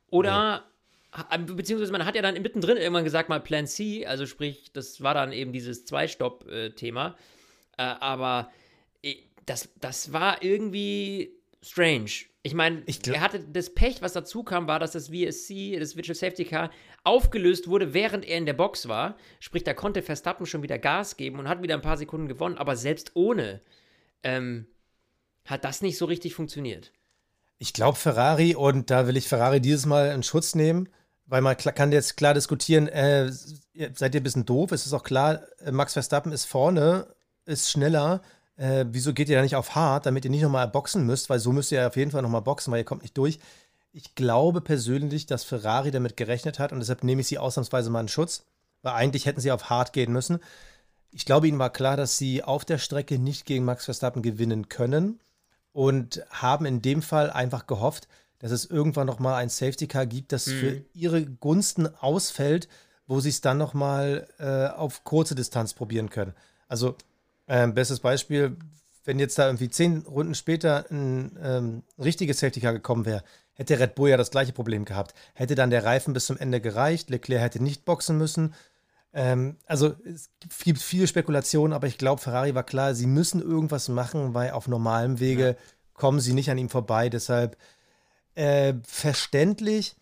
[0.09, 0.65] Oder ja
[1.47, 5.13] beziehungsweise man hat ja dann mittendrin irgendwann gesagt, mal Plan C, also sprich, das war
[5.13, 7.15] dann eben dieses Zwei-Stopp-Thema.
[7.77, 8.51] Äh, aber
[9.01, 12.11] äh, das, das war irgendwie strange.
[12.43, 16.15] Ich meine, er hatte das Pech, was dazu kam, war, dass das VSC, das Virtual
[16.15, 16.69] Safety Car,
[17.03, 19.17] aufgelöst wurde, während er in der Box war.
[19.39, 22.57] Sprich, da konnte Verstappen schon wieder Gas geben und hat wieder ein paar Sekunden gewonnen,
[22.57, 23.61] aber selbst ohne
[24.21, 24.67] ähm,
[25.45, 26.91] hat das nicht so richtig funktioniert.
[27.57, 30.89] Ich glaube, Ferrari, und da will ich Ferrari dieses Mal in Schutz nehmen,
[31.25, 34.71] weil man kann jetzt klar diskutieren, äh, seid ihr ein bisschen doof?
[34.71, 37.07] Es ist auch klar, äh, Max Verstappen ist vorne,
[37.45, 38.21] ist schneller.
[38.57, 41.29] Äh, wieso geht ihr da nicht auf hart, damit ihr nicht nochmal boxen müsst?
[41.29, 43.39] Weil so müsst ihr auf jeden Fall nochmal boxen, weil ihr kommt nicht durch.
[43.91, 48.01] Ich glaube persönlich, dass Ferrari damit gerechnet hat und deshalb nehme ich sie ausnahmsweise mal
[48.01, 48.43] in Schutz,
[48.81, 50.39] weil eigentlich hätten sie auf hart gehen müssen.
[51.11, 54.67] Ich glaube, ihnen war klar, dass sie auf der Strecke nicht gegen Max Verstappen gewinnen
[54.67, 55.19] können
[55.75, 58.07] und haben in dem Fall einfach gehofft,
[58.39, 60.51] dass es irgendwann noch mal ein Safety Car gibt, das mhm.
[60.51, 62.69] für ihre Gunsten ausfällt,
[63.07, 66.33] wo sie es dann noch mal äh, auf kurze Distanz probieren können.
[66.69, 66.95] Also
[67.49, 68.55] ähm, bestes Beispiel,
[69.03, 73.77] wenn jetzt da irgendwie zehn Runden später ein ähm, richtiges Safety Car gekommen wäre, hätte
[73.77, 75.13] Red Bull ja das gleiche Problem gehabt.
[75.33, 78.53] Hätte dann der Reifen bis zum Ende gereicht, Leclerc hätte nicht boxen müssen.
[79.17, 80.29] Ähm, also es
[80.61, 84.67] gibt viele Spekulationen, aber ich glaube, Ferrari war klar, sie müssen irgendwas machen, weil auf
[84.67, 85.55] normalem Wege ja.
[85.93, 87.07] kommen sie nicht an ihm vorbei.
[87.07, 87.57] Deshalb
[88.35, 89.95] äh, verständlich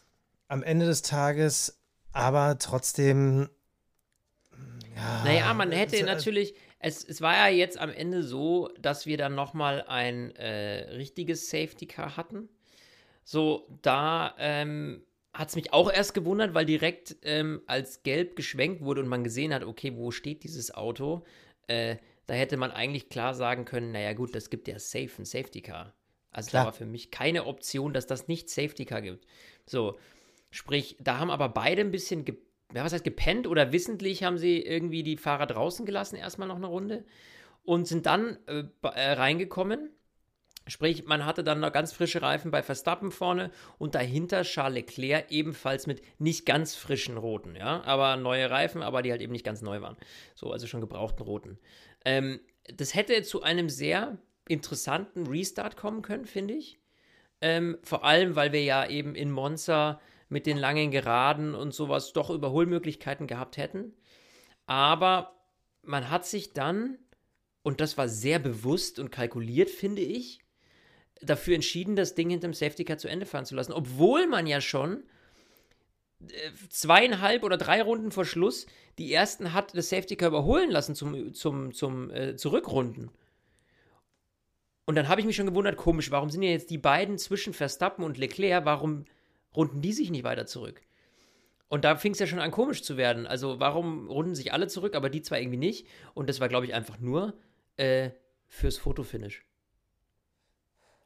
[0.47, 1.79] am Ende des Tages,
[2.11, 3.49] aber trotzdem.
[4.95, 6.55] Ja, naja, man hätte äh, natürlich.
[6.79, 11.49] Es, es war ja jetzt am Ende so, dass wir dann nochmal ein äh, richtiges
[11.51, 12.49] Safety Car hatten.
[13.23, 18.81] So, da ähm, hat es mich auch erst gewundert, weil direkt ähm, als gelb geschwenkt
[18.83, 21.25] wurde und man gesehen hat, okay, wo steht dieses Auto?
[21.67, 25.25] Äh, da hätte man eigentlich klar sagen können, naja gut, das gibt ja safe ein
[25.25, 25.93] Safety Car.
[26.31, 26.63] Also Klar.
[26.63, 29.25] da war für mich keine Option, dass das nicht Safety Car gibt.
[29.65, 29.97] So,
[30.51, 32.25] sprich, da haben aber beide ein bisschen,
[32.73, 36.55] ja, was heißt gepennt oder wissentlich haben sie irgendwie die Fahrer draußen gelassen, erstmal noch
[36.55, 37.05] eine Runde
[37.63, 39.89] und sind dann äh, äh, reingekommen.
[40.67, 45.29] Sprich, man hatte dann noch ganz frische Reifen bei Verstappen vorne und dahinter Charles Leclerc
[45.29, 49.45] ebenfalls mit nicht ganz frischen roten, ja, aber neue Reifen, aber die halt eben nicht
[49.45, 49.97] ganz neu waren.
[50.35, 51.59] So, also schon gebrauchten roten.
[52.05, 52.39] Ähm,
[52.73, 56.79] das hätte zu einem sehr interessanten Restart kommen können, finde ich.
[57.41, 59.99] Ähm, vor allem, weil wir ja eben in Monza
[60.29, 63.93] mit den langen Geraden und sowas doch Überholmöglichkeiten gehabt hätten.
[64.65, 65.35] Aber
[65.81, 66.97] man hat sich dann,
[67.63, 70.39] und das war sehr bewusst und kalkuliert, finde ich,
[71.25, 74.61] dafür entschieden, das Ding hinterm Safety Car zu Ende fahren zu lassen, obwohl man ja
[74.61, 75.03] schon
[76.21, 78.65] äh, zweieinhalb oder drei Runden vor Schluss
[78.97, 83.09] die ersten hat das Safety Car überholen lassen zum, zum, zum äh, Zurückrunden.
[84.85, 87.53] Und dann habe ich mich schon gewundert, komisch, warum sind ja jetzt die beiden zwischen
[87.53, 89.05] Verstappen und Leclerc, warum
[89.55, 90.81] runden die sich nicht weiter zurück?
[91.69, 93.25] Und da fing es ja schon an, komisch zu werden.
[93.25, 95.87] Also, warum runden sich alle zurück, aber die zwei irgendwie nicht?
[96.13, 97.33] Und das war, glaube ich, einfach nur
[97.77, 98.11] äh,
[98.47, 99.43] fürs Fotofinish.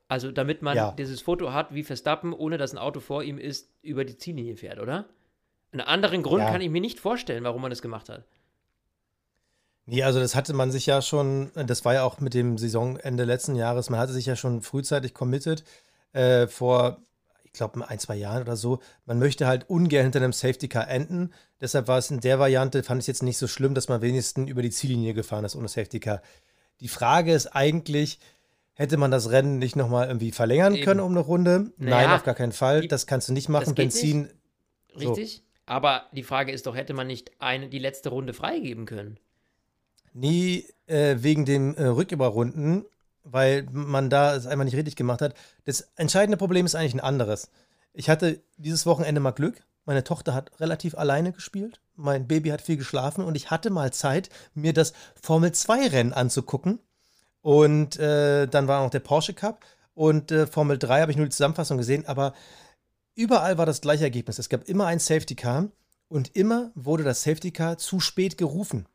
[0.08, 0.92] Also, damit man ja.
[0.92, 4.56] dieses Foto hat, wie Verstappen, ohne dass ein Auto vor ihm ist, über die Ziellinie
[4.56, 5.06] fährt, oder?
[5.72, 6.52] Einen anderen Grund ja.
[6.52, 8.26] kann ich mir nicht vorstellen, warum man das gemacht hat.
[9.86, 13.24] Nee, also das hatte man sich ja schon, das war ja auch mit dem Saisonende
[13.24, 15.64] letzten Jahres, man hatte sich ja schon frühzeitig committed,
[16.12, 17.02] äh, vor,
[17.46, 18.80] ich glaube, ein, zwei Jahren oder so.
[19.06, 21.34] Man möchte halt ungern hinter einem Safety Car enden.
[21.62, 24.02] Deshalb war es in der Variante, fand ich es jetzt nicht so schlimm, dass man
[24.02, 26.22] wenigstens über die Ziellinie gefahren ist ohne Safety Car.
[26.82, 28.20] Die Frage ist eigentlich,
[28.78, 30.86] hätte man das Rennen nicht nochmal irgendwie verlängern Eben.
[30.86, 31.72] können um eine Runde?
[31.78, 32.82] Naja, Nein, auf gar keinen Fall.
[32.82, 33.74] Die, das kannst du nicht machen.
[33.74, 34.30] Benzin.
[34.96, 35.10] Nicht.
[35.10, 35.36] Richtig.
[35.38, 35.42] So.
[35.66, 39.20] Aber die Frage ist doch, hätte man nicht eine, die letzte Runde freigeben können?
[40.14, 42.86] Nee, äh, wegen dem äh, Rücküberrunden,
[43.24, 45.34] weil man da es einmal nicht richtig gemacht hat.
[45.66, 47.52] Das entscheidende Problem ist eigentlich ein anderes.
[47.94, 49.64] Ich hatte dieses Wochenende mal Glück.
[49.86, 51.82] Meine Tochter hat relativ alleine gespielt.
[51.96, 56.80] Mein Baby hat viel geschlafen und ich hatte mal Zeit, mir das Formel 2-Rennen anzugucken.
[57.48, 59.64] Und äh, dann war noch der Porsche Cup.
[59.94, 62.34] Und äh, Formel 3 habe ich nur die Zusammenfassung gesehen, aber
[63.16, 64.38] überall war das gleiche Ergebnis.
[64.38, 65.70] Es gab immer ein Safety Car
[66.10, 68.86] und immer wurde das Safety Car zu spät gerufen.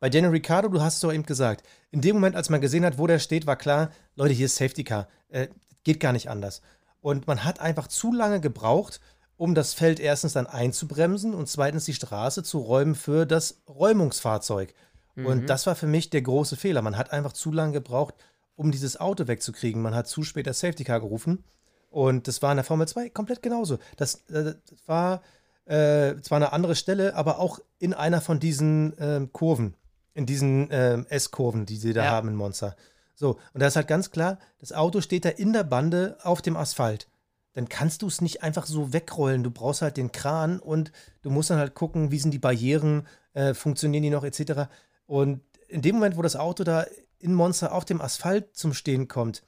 [0.00, 2.86] Bei Daniel Ricciardo, du hast es doch eben gesagt, in dem Moment, als man gesehen
[2.86, 5.06] hat, wo der steht, war klar, Leute, hier ist Safety Car.
[5.28, 5.48] Äh,
[5.84, 6.62] geht gar nicht anders.
[7.02, 9.00] Und man hat einfach zu lange gebraucht,
[9.36, 14.72] um das Feld erstens dann einzubremsen und zweitens die Straße zu räumen für das Räumungsfahrzeug.
[15.14, 15.26] Mhm.
[15.26, 16.82] Und das war für mich der große Fehler.
[16.82, 18.14] Man hat einfach zu lange gebraucht,
[18.56, 19.82] um dieses Auto wegzukriegen.
[19.82, 21.44] Man hat zu spät das Safety Car gerufen.
[21.90, 23.78] Und das war in der Formel 2 komplett genauso.
[23.96, 25.22] Das, äh, das war
[25.66, 29.74] äh, zwar eine andere Stelle, aber auch in einer von diesen äh, Kurven,
[30.14, 32.10] in diesen ähm, S-Kurven, die sie da ja.
[32.10, 32.74] haben in Monza.
[33.14, 36.42] So, und da ist halt ganz klar, das Auto steht da in der Bande auf
[36.42, 37.08] dem Asphalt.
[37.52, 39.44] Dann kannst du es nicht einfach so wegrollen.
[39.44, 43.06] Du brauchst halt den Kran und du musst dann halt gucken, wie sind die Barrieren,
[43.34, 44.68] äh, funktionieren die noch, etc.
[45.06, 46.86] Und in dem Moment, wo das Auto da
[47.18, 49.42] in Monster auf dem Asphalt zum Stehen kommt,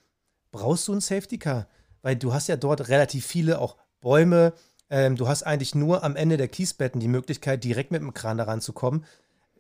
[0.53, 1.67] brauchst du ein Safety Car.
[2.03, 4.53] Weil du hast ja dort relativ viele auch Bäume.
[4.91, 8.39] Ähm, du hast eigentlich nur am Ende der Kiesbetten die Möglichkeit, direkt mit dem Kran
[8.39, 9.05] daran zu kommen.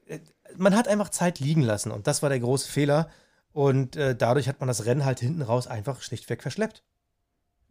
[0.07, 0.21] Äh,
[0.57, 3.09] man hat einfach Zeit liegen lassen und das war der große Fehler.
[3.53, 6.83] Und äh, dadurch hat man das Rennen halt hinten raus einfach schlichtweg verschleppt.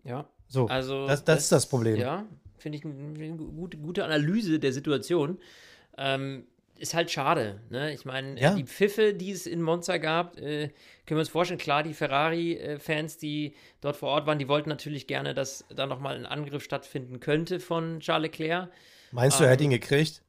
[0.03, 0.27] Ja.
[0.47, 1.97] So, also das, das, das ist das Problem.
[1.97, 2.25] Ja,
[2.57, 5.39] finde ich eine gute, gute Analyse der Situation.
[5.97, 6.47] Ähm,
[6.83, 7.61] ist halt schade.
[7.69, 7.93] Ne?
[7.93, 8.53] Ich meine, ja.
[8.53, 10.67] die Pfiffe, die es in Monza gab, äh,
[11.05, 15.07] können wir uns vorstellen, klar, die Ferrari-Fans, die dort vor Ort waren, die wollten natürlich
[15.07, 18.69] gerne, dass da nochmal ein Angriff stattfinden könnte von Charles Leclerc.
[19.11, 20.21] Meinst du, er hätte ihn ähm, gekriegt?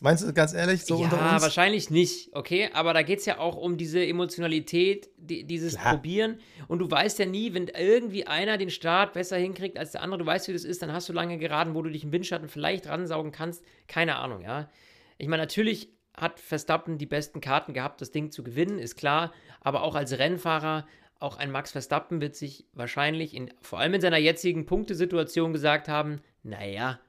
[0.00, 1.42] Meinst du ganz ehrlich, so ja, unter uns?
[1.42, 2.70] wahrscheinlich nicht, okay?
[2.72, 5.94] Aber da geht es ja auch um diese Emotionalität, die, dieses Klar.
[5.94, 6.38] Probieren.
[6.68, 10.20] Und du weißt ja nie, wenn irgendwie einer den Start besser hinkriegt als der andere,
[10.20, 12.48] du weißt, wie das ist, dann hast du lange geraden, wo du dich im Windschatten
[12.48, 13.64] vielleicht ransaugen kannst.
[13.88, 14.70] Keine Ahnung, ja.
[15.18, 19.32] Ich meine, natürlich hat Verstappen die besten Karten gehabt, das Ding zu gewinnen, ist klar.
[19.60, 20.86] Aber auch als Rennfahrer,
[21.20, 25.88] auch ein Max Verstappen wird sich wahrscheinlich, in, vor allem in seiner jetzigen Punktesituation gesagt
[25.88, 27.00] haben, naja,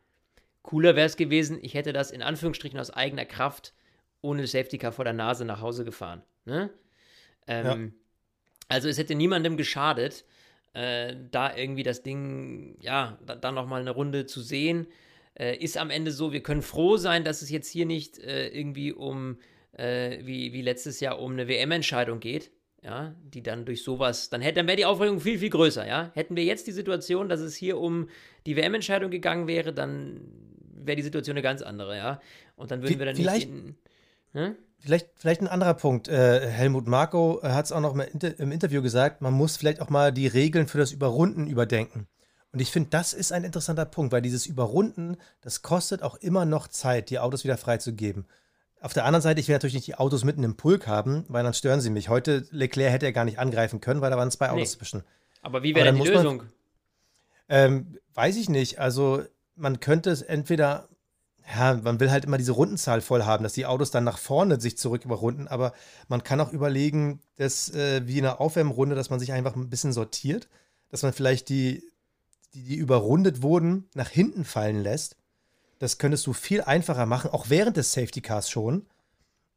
[0.64, 3.74] cooler wäre es gewesen, ich hätte das in Anführungsstrichen aus eigener Kraft
[4.22, 6.24] ohne Safety Car vor der Nase nach Hause gefahren.
[6.46, 6.72] Ne?
[7.48, 7.92] Ähm, ja.
[8.68, 10.26] Also es hätte niemandem geschadet,
[10.74, 14.88] äh, da irgendwie das Ding, ja, da, dann nochmal eine Runde zu sehen
[15.40, 18.50] äh, ist am Ende so, wir können froh sein, dass es jetzt hier nicht äh,
[18.50, 19.38] irgendwie um,
[19.72, 22.52] äh, wie, wie letztes Jahr, um eine WM-Entscheidung geht.
[22.82, 26.12] Ja, die dann durch sowas, dann hätte, dann wäre die Aufregung viel, viel größer, ja.
[26.14, 28.08] Hätten wir jetzt die Situation, dass es hier um
[28.46, 30.22] die WM-Entscheidung gegangen wäre, dann
[30.76, 32.22] wäre die Situation eine ganz andere, ja.
[32.56, 33.76] Und dann würden wir dann vielleicht, nicht in,
[34.32, 34.56] hm?
[34.78, 36.08] Vielleicht, vielleicht ein anderer Punkt.
[36.08, 40.14] Äh, Helmut Marko hat es auch noch im Interview gesagt, man muss vielleicht auch mal
[40.14, 42.08] die Regeln für das Überrunden überdenken.
[42.52, 46.46] Und ich finde, das ist ein interessanter Punkt, weil dieses Überrunden, das kostet auch immer
[46.46, 48.26] noch Zeit, die Autos wieder freizugeben.
[48.82, 51.44] Auf der anderen Seite, ich will natürlich nicht die Autos mitten im Pulk haben, weil
[51.44, 52.10] dann stören sie mich.
[52.10, 54.78] Heute, Leclerc hätte er gar nicht angreifen können, weil da waren zwei Autos nee.
[54.78, 55.04] zwischen.
[55.42, 56.38] Aber wie wäre denn die Lösung?
[56.38, 56.52] Man,
[57.50, 58.80] ähm, weiß ich nicht.
[58.80, 59.24] Also,
[59.56, 60.88] man könnte es entweder,
[61.56, 64.60] ja, man will halt immer diese Rundenzahl voll haben, dass die Autos dann nach vorne
[64.62, 65.74] sich zurück überrunden, aber
[66.08, 69.70] man kann auch überlegen, dass äh, wie in einer Aufwärmrunde, dass man sich einfach ein
[69.70, 70.48] bisschen sortiert,
[70.90, 71.84] dass man vielleicht die
[72.54, 75.16] die, die überrundet wurden, nach hinten fallen lässt.
[75.80, 78.86] Das könntest du viel einfacher machen, auch während des Safety Cars schon.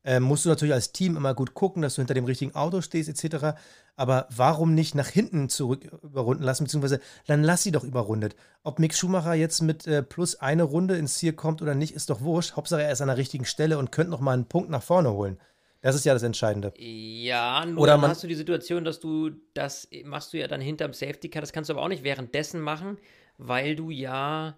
[0.05, 2.81] Ähm, musst du natürlich als Team immer gut gucken, dass du hinter dem richtigen Auto
[2.81, 3.57] stehst, etc.
[3.95, 8.35] Aber warum nicht nach hinten zurück überrunden lassen, beziehungsweise dann lass sie doch überrundet.
[8.65, 12.11] Ob Mick Schumacher jetzt mit äh, plus eine Runde ins Ziel kommt oder nicht, ist
[12.11, 12.57] doch wurscht.
[12.57, 15.13] Hauptsache er ist an der richtigen Stelle und könnte noch mal einen Punkt nach vorne
[15.13, 15.39] holen.
[15.83, 16.73] Das ist ja das Entscheidende.
[16.79, 20.61] Ja, nur Oder dann hast du die Situation, dass du das machst du ja dann
[20.61, 21.43] hinterm Safety Car.
[21.43, 22.99] Das kannst du aber auch nicht währenddessen machen,
[23.37, 24.57] weil du ja,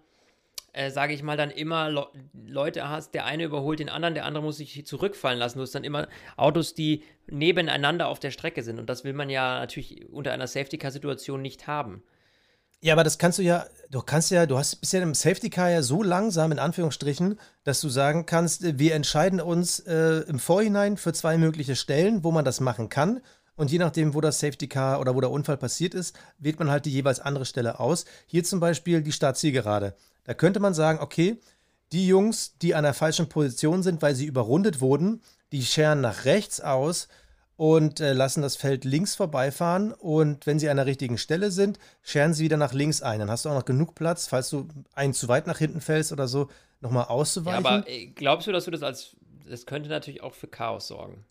[0.71, 2.07] äh, sage ich mal, dann immer Le
[2.45, 3.15] Leute hast.
[3.15, 5.57] Der eine überholt den anderen, der andere muss sich zurückfallen lassen.
[5.57, 6.07] Du hast dann immer
[6.37, 8.79] Autos, die nebeneinander auf der Strecke sind.
[8.79, 12.03] Und das will man ja natürlich unter einer Safety Car Situation nicht haben.
[12.85, 15.71] Ja, aber das kannst du ja, du kannst ja, du hast bisher im Safety Car
[15.71, 20.37] ja so langsam in Anführungsstrichen, dass du sagen kannst, äh, wir entscheiden uns äh, im
[20.37, 23.21] Vorhinein für zwei mögliche Stellen, wo man das machen kann.
[23.55, 26.69] Und je nachdem, wo das Safety Car oder wo der Unfall passiert ist, wählt man
[26.69, 28.05] halt die jeweils andere Stelle aus.
[28.27, 29.95] Hier zum Beispiel die Startzielgerade.
[30.23, 31.41] Da könnte man sagen, okay,
[31.91, 36.25] die Jungs, die an der falschen Position sind, weil sie überrundet wurden, die scheren nach
[36.25, 37.07] rechts aus
[37.57, 39.93] und äh, lassen das Feld links vorbeifahren.
[39.93, 43.19] Und wenn sie an der richtigen Stelle sind, scheren sie wieder nach links ein.
[43.19, 46.11] Dann hast du auch noch genug Platz, falls du einen zu weit nach hinten fällst
[46.11, 46.49] oder so,
[46.81, 47.63] nochmal auszuweichen.
[47.63, 49.15] Ja, aber äh, glaubst du, dass du das als.
[49.49, 51.23] Das könnte natürlich auch für Chaos sorgen.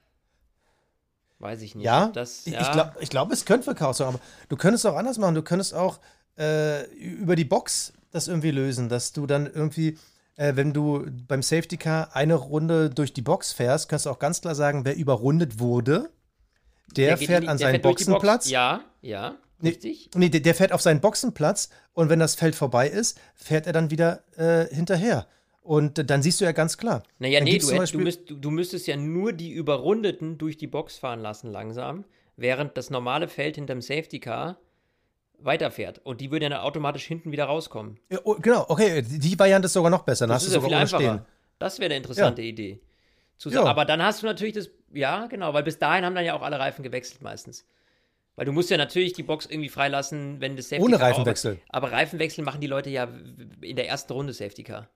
[1.41, 1.85] Weiß ich nicht.
[1.85, 2.61] Ja, das, ich, ja.
[2.63, 5.35] ich glaube, ich glaub, es könnte für Chaos sorgen, aber du könntest auch anders machen.
[5.35, 5.99] Du könntest auch
[6.39, 9.99] äh, über die Box das irgendwie lösen, dass du dann irgendwie,
[10.37, 14.19] äh, wenn du beim Safety Car eine Runde durch die Box fährst, kannst du auch
[14.19, 16.11] ganz klar sagen, wer überrundet wurde,
[16.97, 18.05] der, geht fährt die- an der seinen fährt die Box.
[18.07, 18.51] Boxenplatz.
[18.51, 20.11] Ja, ja, Nee, richtig.
[20.15, 23.73] Nee, der, der fährt auf seinen Boxenplatz und wenn das Feld vorbei ist, fährt er
[23.73, 25.27] dann wieder äh, hinterher.
[25.63, 27.03] Und dann siehst du ja ganz klar.
[27.19, 30.67] Naja, Dann nee, du, hätt, du, müsst, du müsstest ja nur die Überrundeten durch die
[30.67, 32.05] Box fahren lassen langsam,
[32.37, 34.59] während das normale Feld hinterm Safety Car
[35.45, 36.01] weiterfährt.
[36.05, 37.99] Und die würden ja dann automatisch hinten wieder rauskommen.
[38.11, 40.27] Ja, oh, genau, okay, die Variante ist sogar noch besser.
[40.27, 41.23] Dann Das hast ist du ja sogar viel ohne einfacher.
[41.25, 41.35] stehen.
[41.59, 42.81] Das wäre eine interessante Idee.
[43.37, 43.65] Zu Ja.
[43.65, 46.43] Aber dann hast du natürlich das, ja, genau, weil bis dahin haben dann ja auch
[46.43, 47.65] alle Reifen gewechselt meistens.
[48.37, 51.59] Weil du musst ja natürlich die Box irgendwie freilassen, wenn das Safety Ohne Car Reifenwechsel.
[51.69, 53.09] Aber, aber Reifenwechsel machen die Leute ja
[53.61, 54.89] in der ersten Runde Safety Car.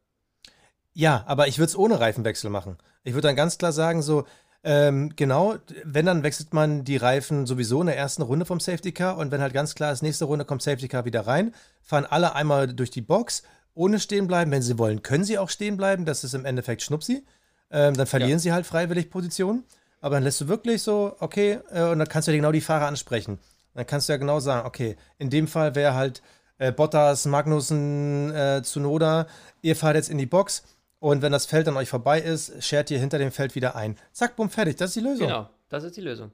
[0.93, 2.79] Ja, aber ich würde es ohne Reifenwechsel machen.
[3.05, 4.25] Ich würde dann ganz klar sagen, so,
[4.65, 8.93] ähm, genau, wenn, dann wechselt man die Reifen sowieso in der ersten Runde vom Safety
[8.93, 12.07] Car und wenn halt ganz klar ist, nächste Runde kommt Safety Car wieder rein, fahren
[12.07, 13.43] alle einmal durch die Box,
[13.75, 14.51] ohne stehen bleiben.
[14.51, 16.05] Wenn sie wollen, können sie auch stehen bleiben.
[16.05, 17.25] Das ist im Endeffekt Schnupsi.
[17.71, 18.39] Ähm, dann verlieren Ja.
[18.41, 19.63] sie halt freiwillig Position.
[20.01, 22.61] Aber dann lässt du wirklich so, okay, äh, und dann kannst du ja genau die
[22.61, 23.39] Fahrer ansprechen.
[23.75, 26.23] Dann kannst du ja genau sagen, okay, in dem Fall wäre halt
[26.59, 29.27] äh, Bottas, Magnussen, äh, Tsunoda,
[29.63, 30.65] ihr fahrt jetzt in die Box
[31.01, 33.97] und wenn das Feld an euch vorbei ist, schert ihr hinter dem Feld wieder ein.
[34.13, 34.77] Zack, bumm, fertig.
[34.77, 35.29] Das ist die Lösung.
[35.29, 36.33] Genau, das ist die Lösung.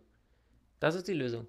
[0.81, 1.46] Das ist die Lösung.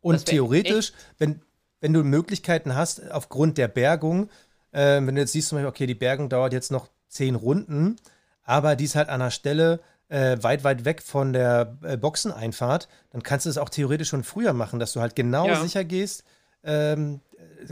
[0.00, 1.42] Und theoretisch, wenn,
[1.80, 4.28] wenn du Möglichkeiten hast, aufgrund der Bergung,
[4.72, 7.96] äh, wenn du jetzt siehst, zum Beispiel, okay, die Bergung dauert jetzt noch zehn Runden,
[8.44, 12.88] aber die ist halt an einer Stelle äh, weit, weit weg von der äh, Boxeneinfahrt,
[13.10, 15.60] dann kannst du es auch theoretisch schon früher machen, dass du halt genau Ja.
[15.62, 16.24] sicher gehst.
[16.62, 17.20] Ähm,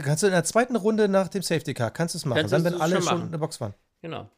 [0.03, 2.39] kannst du in der zweiten Runde nach dem Safety Car, kannst du es machen.
[2.39, 3.73] Kannst dann, wenn alle schon schon in der Box fahren.
[4.01, 4.29] Genau.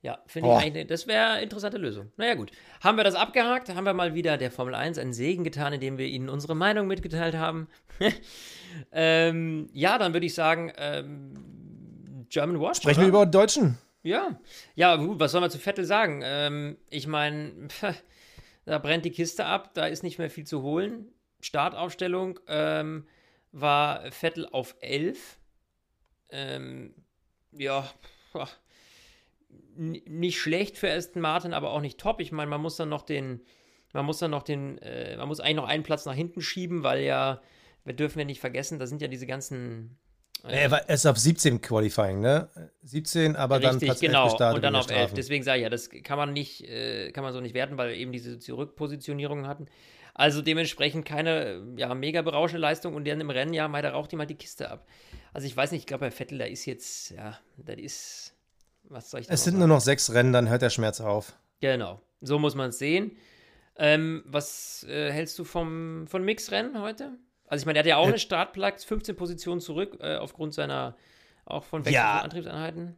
[0.00, 2.12] Ja, finde ich eigentlich, das wäre eine interessante Lösung.
[2.16, 2.52] Naja, gut.
[2.80, 3.68] Haben wir das abgehakt?
[3.74, 6.86] Haben wir mal wieder der Formel 1 einen Segen getan, indem wir ihnen unsere Meinung
[6.86, 7.66] mitgeteilt haben?
[8.92, 12.78] ähm, ja, dann würde ich sagen, ähm, German Watch.
[12.78, 13.22] Sprechen wir oder?
[13.22, 13.78] über die Deutschen.
[14.04, 14.38] Ja.
[14.76, 16.22] Ja, gut, was soll man zu Vettel sagen?
[16.24, 17.68] Ähm, ich meine,
[18.66, 21.08] da brennt die Kiste ab, da ist nicht mehr viel zu holen.
[21.40, 23.06] Startaufstellung ähm,
[23.50, 25.38] war Vettel auf 11.
[26.30, 26.94] Ähm,
[27.52, 27.90] ja,
[28.32, 28.48] boah,
[29.78, 32.20] nicht schlecht für Aston Martin, aber auch nicht top.
[32.20, 33.40] Ich meine, man muss dann noch den,
[33.92, 36.82] man muss dann noch den, äh, man muss eigentlich noch einen Platz nach hinten schieben,
[36.82, 37.40] weil ja,
[37.84, 39.98] wir dürfen ja nicht vergessen, da sind ja diese ganzen
[40.42, 42.48] Er war erst auf 17 Qualifying, ne?
[42.82, 44.24] 17, aber dann Richtig, Platz 11 genau.
[44.24, 44.96] gestartet Und dann auf 11.
[44.96, 45.14] Strafen.
[45.16, 47.90] Deswegen sage ich ja, das kann man nicht, äh, kann man so nicht werten, weil
[47.90, 49.66] wir eben diese Zurückpositionierungen hatten.
[50.14, 54.12] Also dementsprechend keine ja, mega berauschende Leistung und dann im Rennen, ja, mal, da raucht
[54.12, 54.84] ihm halt die Kiste ab.
[55.32, 58.34] Also ich weiß nicht, ich glaube, bei Vettel, da ist jetzt, ja, das ist,
[58.90, 59.58] was soll ich Es sind sagen?
[59.60, 61.34] nur noch sechs Rennen, dann hört der Schmerz auf.
[61.60, 63.12] Genau, so muss man es sehen.
[63.76, 67.12] Ähm, was äh, hältst du vom, von Mix-Rennen heute?
[67.46, 70.52] Also ich meine, der hat ja auch Äh, eine Startplatz, 15 Positionen zurück, äh, aufgrund
[70.54, 70.96] seiner,
[71.44, 72.20] auch von Wechsel Ja.
[72.20, 72.96] Antriebseinheiten.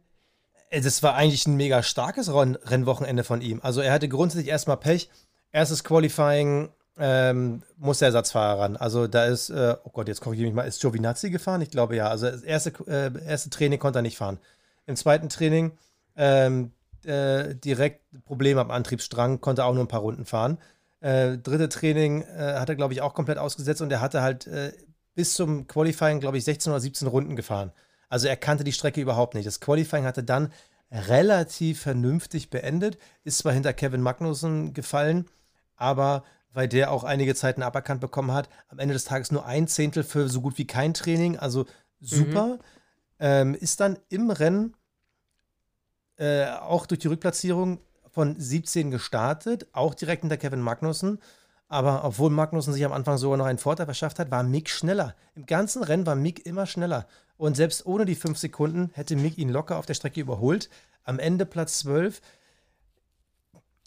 [0.69, 3.59] Äh, Das war eigentlich ein mega starkes Ren Rennwochenende von ihm.
[3.63, 5.09] Also er hatte grundsätzlich erstmal Pech.
[5.51, 8.77] Erstes Qualifying ähm, muss der Ersatzfahrer ran.
[8.77, 11.61] Also da ist, äh, oh Gott, jetzt korrigiere mich mal, ist Giovinazzi gefahren?
[11.61, 12.07] Ich glaube ja.
[12.07, 14.39] Also das erste, äh, erste Training konnte er nicht fahren.
[14.85, 15.71] Im zweiten Training
[16.15, 16.71] ähm,
[17.03, 20.57] äh, direkt Probleme am Antriebsstrang, konnte auch nur ein paar Runden fahren.
[20.99, 24.47] Äh, dritte Training äh, hat er, glaube ich, auch komplett ausgesetzt und er hatte halt
[24.47, 24.71] äh,
[25.15, 27.71] bis zum Qualifying, glaube ich, 16 oder 17 Runden gefahren.
[28.09, 29.47] Also er kannte die Strecke überhaupt nicht.
[29.47, 30.51] Das Qualifying hatte dann
[30.91, 35.25] relativ vernünftig beendet, ist zwar hinter Kevin Magnussen gefallen,
[35.75, 39.67] aber weil der auch einige Zeiten aberkannt bekommen hat, am Ende des Tages nur ein
[39.67, 41.65] Zehntel für so gut wie kein Training, also
[42.01, 42.59] super.
[43.21, 44.75] Ähm, ist dann im Rennen
[46.17, 47.79] äh, auch durch die Rückplatzierung
[48.09, 51.19] von 17 gestartet, auch direkt hinter Kevin Magnussen.
[51.67, 55.15] Aber obwohl Magnussen sich am Anfang sogar noch einen Vorteil verschafft hat, war Mick schneller.
[55.35, 57.07] Im ganzen Rennen war Mick immer schneller.
[57.37, 60.69] Und selbst ohne die fünf Sekunden hätte Mick ihn locker auf der Strecke überholt.
[61.05, 62.21] Am Ende Platz 12.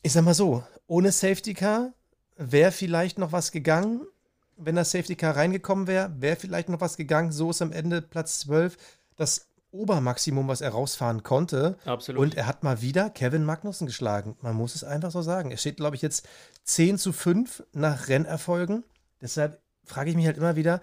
[0.02, 1.92] Ich sag mal so, ohne Safety Car
[2.36, 4.00] wäre vielleicht noch was gegangen.
[4.56, 7.32] Wenn das Safety Car reingekommen wäre, wäre vielleicht noch was gegangen.
[7.32, 8.78] So ist am Ende Platz 12
[9.16, 11.76] das Obermaximum, was er rausfahren konnte.
[11.84, 12.22] Absolut.
[12.22, 14.36] Und er hat mal wieder Kevin Magnussen geschlagen.
[14.40, 15.50] Man muss es einfach so sagen.
[15.50, 16.28] Es steht, glaube ich, jetzt
[16.62, 18.84] 10 zu 5 nach Rennerfolgen.
[19.20, 20.80] Deshalb frage ich mich halt immer wieder,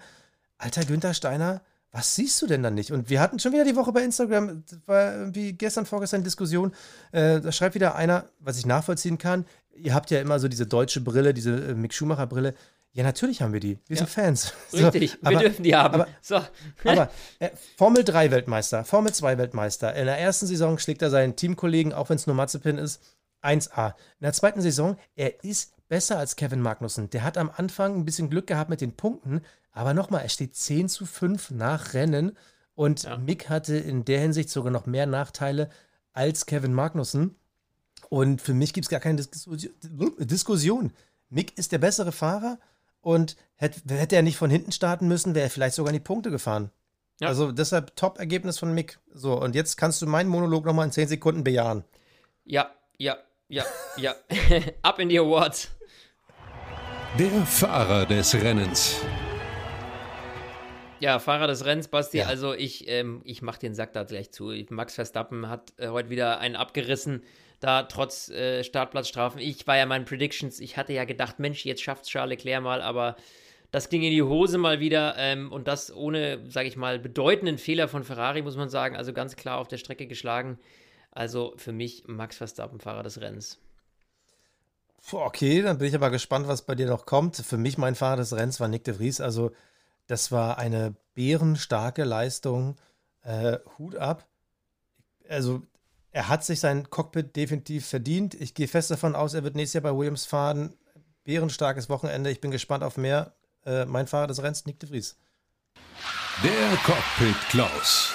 [0.58, 2.92] alter Günther Steiner, was siehst du denn dann nicht?
[2.92, 6.72] Und wir hatten schon wieder die Woche bei Instagram, war irgendwie gestern, vorgestern Diskussion,
[7.12, 10.66] äh, da schreibt wieder einer, was ich nachvollziehen kann, ihr habt ja immer so diese
[10.66, 12.54] deutsche Brille, diese äh, Mick Schumacher Brille.
[12.94, 13.78] Ja, natürlich haben wir die.
[13.86, 14.52] Wir sind Fans.
[14.70, 15.94] So, Richtig, wir aber- dürfen die haben.
[15.94, 16.40] aber- so.
[16.84, 19.94] aber äh, Formel 3 Weltmeister, Formel 2 Weltmeister.
[19.94, 23.00] In der ersten Saison schlägt er seinen Teamkollegen, auch wenn es nur Mazepin ist,
[23.42, 23.88] 1A.
[24.20, 27.08] In der zweiten Saison, er ist besser als Kevin Magnussen.
[27.10, 29.40] Der hat am Anfang ein bisschen Glück gehabt mit den Punkten,
[29.72, 32.36] aber nochmal, er steht 10 zu 5 nach Rennen
[32.74, 33.16] und ja.
[33.16, 35.70] Mick hatte in der Hinsicht sogar noch mehr Nachteile
[36.12, 37.36] als Kevin Magnussen.
[38.10, 39.22] Und für mich gibt es gar keine
[40.18, 40.92] Diskussion.
[41.30, 42.58] Mick ist der bessere Fahrer
[43.02, 46.04] und hätte, hätte er nicht von hinten starten müssen, wäre er vielleicht sogar in die
[46.04, 46.70] Punkte gefahren.
[47.20, 47.28] Ja.
[47.28, 48.98] Also deshalb Top-Ergebnis von Mick.
[49.12, 51.84] So, und jetzt kannst du meinen Monolog nochmal in 10 Sekunden bejahen.
[52.44, 53.16] Ja, ja,
[53.48, 53.64] ja,
[53.96, 54.14] ja.
[54.82, 55.70] Ab in die Awards.
[57.18, 58.96] Der Fahrer des Rennens.
[60.98, 62.18] Ja, Fahrer des Rennens, Basti.
[62.18, 62.26] Ja.
[62.26, 64.52] Also ich, ähm, ich mache den Sack da gleich zu.
[64.70, 67.22] Max Verstappen hat äh, heute wieder einen abgerissen,
[67.62, 69.40] da trotz äh, Startplatzstrafen.
[69.40, 72.82] Ich war ja meinen Predictions, ich hatte ja gedacht, Mensch, jetzt schafft Charles Leclerc mal,
[72.82, 73.16] aber
[73.70, 77.58] das ging in die Hose mal wieder ähm, und das ohne, sage ich mal, bedeutenden
[77.58, 78.96] Fehler von Ferrari, muss man sagen.
[78.96, 80.58] Also ganz klar auf der Strecke geschlagen.
[81.10, 83.58] Also für mich Max Verstappen, Fahrer des Rennens.
[85.10, 87.36] Okay, dann bin ich aber gespannt, was bei dir noch kommt.
[87.36, 89.20] Für mich mein Fahrer des Rennens war Nick de Vries.
[89.20, 89.52] Also
[90.06, 92.76] das war eine bärenstarke Leistung.
[93.22, 94.26] Äh, Hut ab.
[95.28, 95.62] Also,
[96.12, 98.34] er hat sich sein Cockpit definitiv verdient.
[98.34, 100.74] Ich gehe fest davon aus, er wird nächstes Jahr bei Williams fahren.
[101.24, 102.30] Bärenstarkes Wochenende.
[102.30, 103.34] Ich bin gespannt auf mehr.
[103.64, 105.18] Äh, mein Fahrer des Rennens, Nick de Vries.
[106.44, 108.14] Der Cockpit Klaus.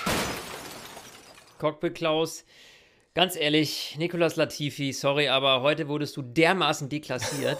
[1.57, 2.45] Cockpit Klaus.
[3.15, 7.57] Ganz ehrlich, Nicolas Latifi, sorry, aber heute wurdest du dermaßen deklassiert.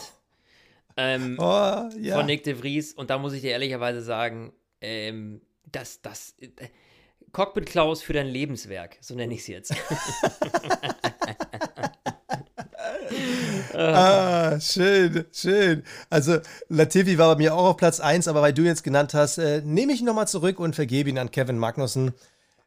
[0.97, 2.15] ähm, oh, ja.
[2.15, 2.93] von Nick de Vries.
[2.93, 6.49] Und da muss ich dir ehrlicherweise sagen, ähm, das, das, äh,
[7.32, 9.73] Cockpit Klaus für dein Lebenswerk, so nenne ich es jetzt.
[13.73, 15.84] ah, schön, schön.
[16.09, 19.38] Also Latifi war bei mir auch auf Platz 1, aber weil du jetzt genannt hast,
[19.38, 22.13] äh, nehme ich ihn nochmal zurück und vergebe ihn an Kevin Magnussen.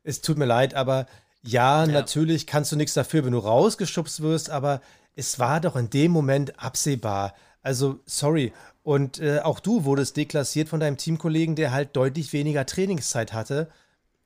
[0.03, 1.07] Es tut mir leid, aber
[1.43, 4.81] ja, ja, natürlich kannst du nichts dafür, wenn du rausgeschubst wirst, aber
[5.17, 7.35] es war doch in dem Moment absehbar.
[7.63, 8.53] Also, sorry.
[8.83, 13.69] Und äh, auch du wurdest deklassiert von deinem Teamkollegen, der halt deutlich weniger Trainingszeit hatte.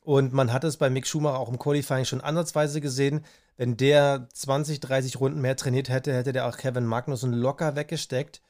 [0.05, 3.25] Und man hat es bei Mick Schumacher auch im Qualifying schon ansatzweise gesehen.
[3.57, 8.43] Wenn der 20, 30 Runden mehr trainiert hätte, hätte der auch Kevin Magnussen locker weggesteckt.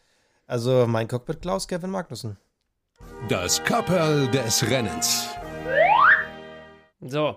[0.49, 2.39] Also mein Cockpit Klaus, Kevin Magnussen.
[3.29, 5.29] Das Kapperl des Rennens.
[7.01, 7.37] So,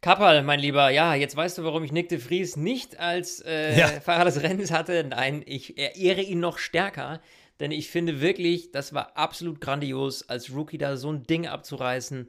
[0.00, 3.76] Kappal, mein Lieber, ja, jetzt weißt du, warum ich Nick de Vries nicht als äh,
[3.76, 3.88] ja.
[4.00, 5.02] Fahrer des Rennens hatte.
[5.02, 7.20] Nein, ich ehre ihn noch stärker,
[7.58, 12.28] denn ich finde wirklich, das war absolut grandios, als Rookie da so ein Ding abzureißen.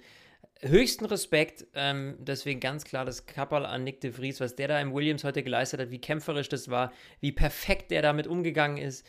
[0.62, 4.82] Höchsten Respekt, ähm, deswegen ganz klar das Kappal an Nick de Vries, was der da
[4.82, 6.92] im Williams heute geleistet hat, wie kämpferisch das war,
[7.22, 9.06] wie perfekt der damit umgegangen ist.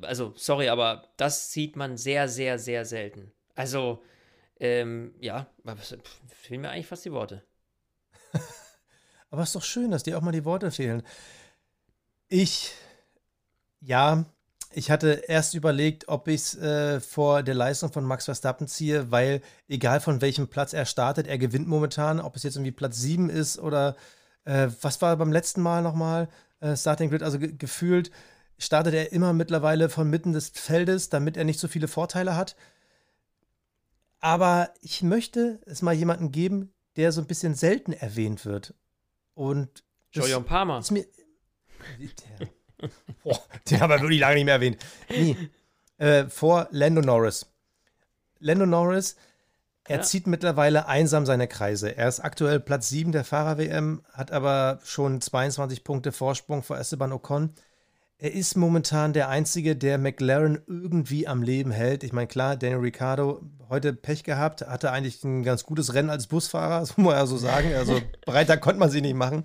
[0.00, 3.30] Also, sorry, aber das sieht man sehr, sehr, sehr selten.
[3.54, 4.02] Also,
[4.58, 5.50] ähm, ja,
[6.28, 7.44] fehlen mir eigentlich fast die Worte.
[9.30, 11.02] Aber es ist doch schön, dass dir auch mal die Worte fehlen.
[12.28, 12.72] Ich,
[13.80, 14.24] ja,
[14.76, 19.10] ich hatte erst überlegt, ob ich es äh, vor der Leistung von Max Verstappen ziehe,
[19.10, 22.98] weil egal von welchem Platz er startet, er gewinnt momentan, ob es jetzt irgendwie Platz
[22.98, 23.96] 7 ist oder
[24.44, 26.28] äh, was war beim letzten Mal nochmal,
[26.60, 28.10] äh, Starting Grid, also ge gefühlt
[28.58, 32.54] startet er immer mittlerweile von mitten des Feldes, damit er nicht so viele Vorteile hat.
[34.20, 38.74] Aber ich möchte es mal jemanden geben, der so ein bisschen selten erwähnt wird.
[39.32, 40.80] Und Julian Palmer.
[40.80, 41.06] Ist mir,
[41.98, 42.48] der,
[43.22, 44.78] boah, den haben wir wirklich lange nicht mehr erwähnt.
[45.08, 45.36] Nee.
[45.98, 47.46] Äh, vor Lando Norris.
[48.38, 49.16] Lando Norris,
[49.88, 50.02] er ja.
[50.02, 51.96] zieht mittlerweile einsam seine Kreise.
[51.96, 57.12] Er ist aktuell Platz 7 der Fahrer-WM, hat aber schon 22 Punkte Vorsprung vor Esteban
[57.12, 57.54] Ocon.
[58.18, 62.02] Er ist momentan der Einzige, der McLaren irgendwie am Leben hält.
[62.02, 66.26] Ich meine, klar, Daniel Ricciardo heute Pech gehabt, hatte eigentlich ein ganz gutes Rennen als
[66.26, 67.74] Busfahrer, das muss man ja so sagen.
[67.74, 69.44] Also breiter konnte man sie nicht machen.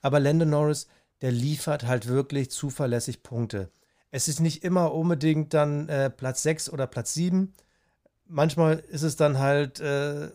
[0.00, 0.88] Aber Lando Norris,
[1.20, 3.70] der liefert halt wirklich zuverlässig Punkte.
[4.10, 7.52] Es ist nicht immer unbedingt dann äh, Platz 6 oder Platz 7.
[8.26, 10.30] Manchmal ist es dann halt äh,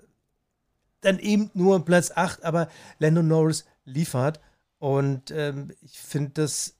[1.02, 2.70] dann eben nur Platz 8, aber
[3.00, 4.40] Lando Norris liefert.
[4.80, 6.76] Und ähm, ich finde das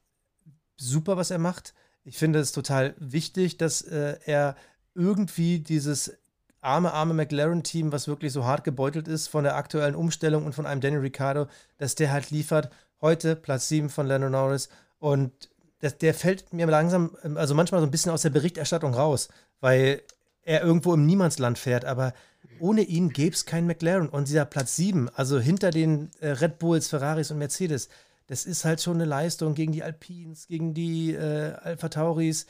[0.78, 1.74] super, was er macht.
[2.04, 4.56] Ich finde es total wichtig, dass äh, er
[4.94, 6.14] irgendwie dieses
[6.62, 10.66] arme, arme McLaren-Team, was wirklich so hart gebeutelt ist von der aktuellen Umstellung und von
[10.66, 11.48] einem Daniel Ricciardo,
[11.78, 12.70] dass der halt liefert.
[13.04, 15.50] Heute Platz 7 von Lando Norris und
[15.80, 19.28] das, der fällt mir langsam, also manchmal so ein bisschen aus der Berichterstattung raus,
[19.60, 20.02] weil
[20.44, 22.14] er irgendwo im Niemandsland fährt, aber
[22.60, 24.08] ohne ihn gäbe es keinen McLaren.
[24.08, 27.90] Und dieser Platz 7, also hinter den äh, Red Bulls, Ferraris und Mercedes,
[28.28, 32.46] das ist halt schon eine Leistung gegen die Alpines, gegen die äh, Alpha Tauris.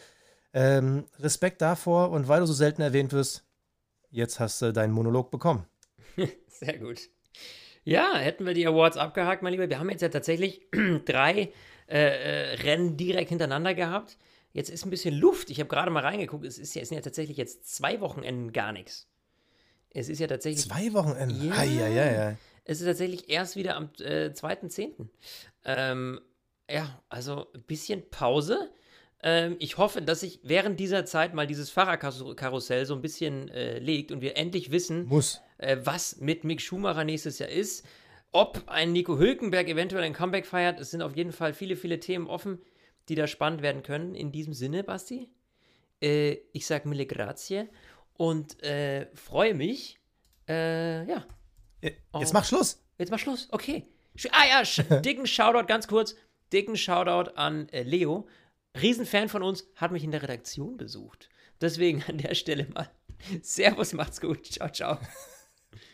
[0.54, 3.44] Ähm, Respekt davor und weil du so selten erwähnt wirst,
[4.12, 5.66] jetzt hast du deinen Monolog bekommen.
[6.48, 7.10] Sehr gut.
[7.84, 9.70] Ja, hätten wir die Awards abgehakt, mein Lieber.
[9.70, 10.62] Wir haben jetzt ja tatsächlich
[11.06, 11.52] drei
[11.88, 14.18] äh, äh, Rennen direkt hintereinander gehabt.
[14.54, 15.50] Jetzt ist ein bisschen Luft.
[15.50, 16.46] Ich habe gerade mal reingeguckt.
[16.46, 19.08] Es, ist ja, es sind ja tatsächlich jetzt zwei Wochenenden gar nichts.
[19.90, 20.66] Es ist ja tatsächlich.
[20.66, 21.48] Zwei Wochenenden?
[21.48, 21.58] Ja.
[21.58, 22.38] Ei, ei, ei.
[22.66, 25.08] Es ist tatsächlich erst wieder am äh, 2.10.
[25.66, 26.22] Ähm,
[26.70, 28.72] ja, also ein bisschen Pause.
[29.22, 33.80] Ähm, ich hoffe, dass sich während dieser Zeit mal dieses Fahrerkarussell so ein bisschen äh,
[33.80, 35.42] legt und wir endlich wissen, Muss.
[35.64, 37.86] Äh, was mit Mick Schumacher nächstes Jahr ist.
[38.32, 42.00] Ob ein Nico Hülkenberg eventuell ein Comeback feiert, es sind auf jeden Fall viele, viele
[42.00, 42.60] Themen offen,
[43.10, 44.16] die da spannend werden können.
[44.16, 45.30] In diesem Sinne, Basti,
[46.02, 47.70] äh, ich sage mille grazie
[48.18, 50.00] und äh, freue mich.
[50.48, 51.26] Äh, ja,
[51.82, 52.24] Jetzt Oh.
[52.34, 52.82] mach Schluss.
[52.98, 53.48] jetzt mal Schluss.
[53.52, 53.86] Okay.
[54.32, 56.16] Ah ja, sch dicken Shoutout, ganz kurz.
[56.54, 58.28] Dicken Shoutout an äh, Leo.
[58.82, 61.30] Riesenfan von uns, hat mich in der Redaktion besucht.
[61.62, 62.90] Deswegen an der Stelle mal.
[63.42, 64.46] Servus, macht's gut.
[64.48, 64.98] Ciao, ciao.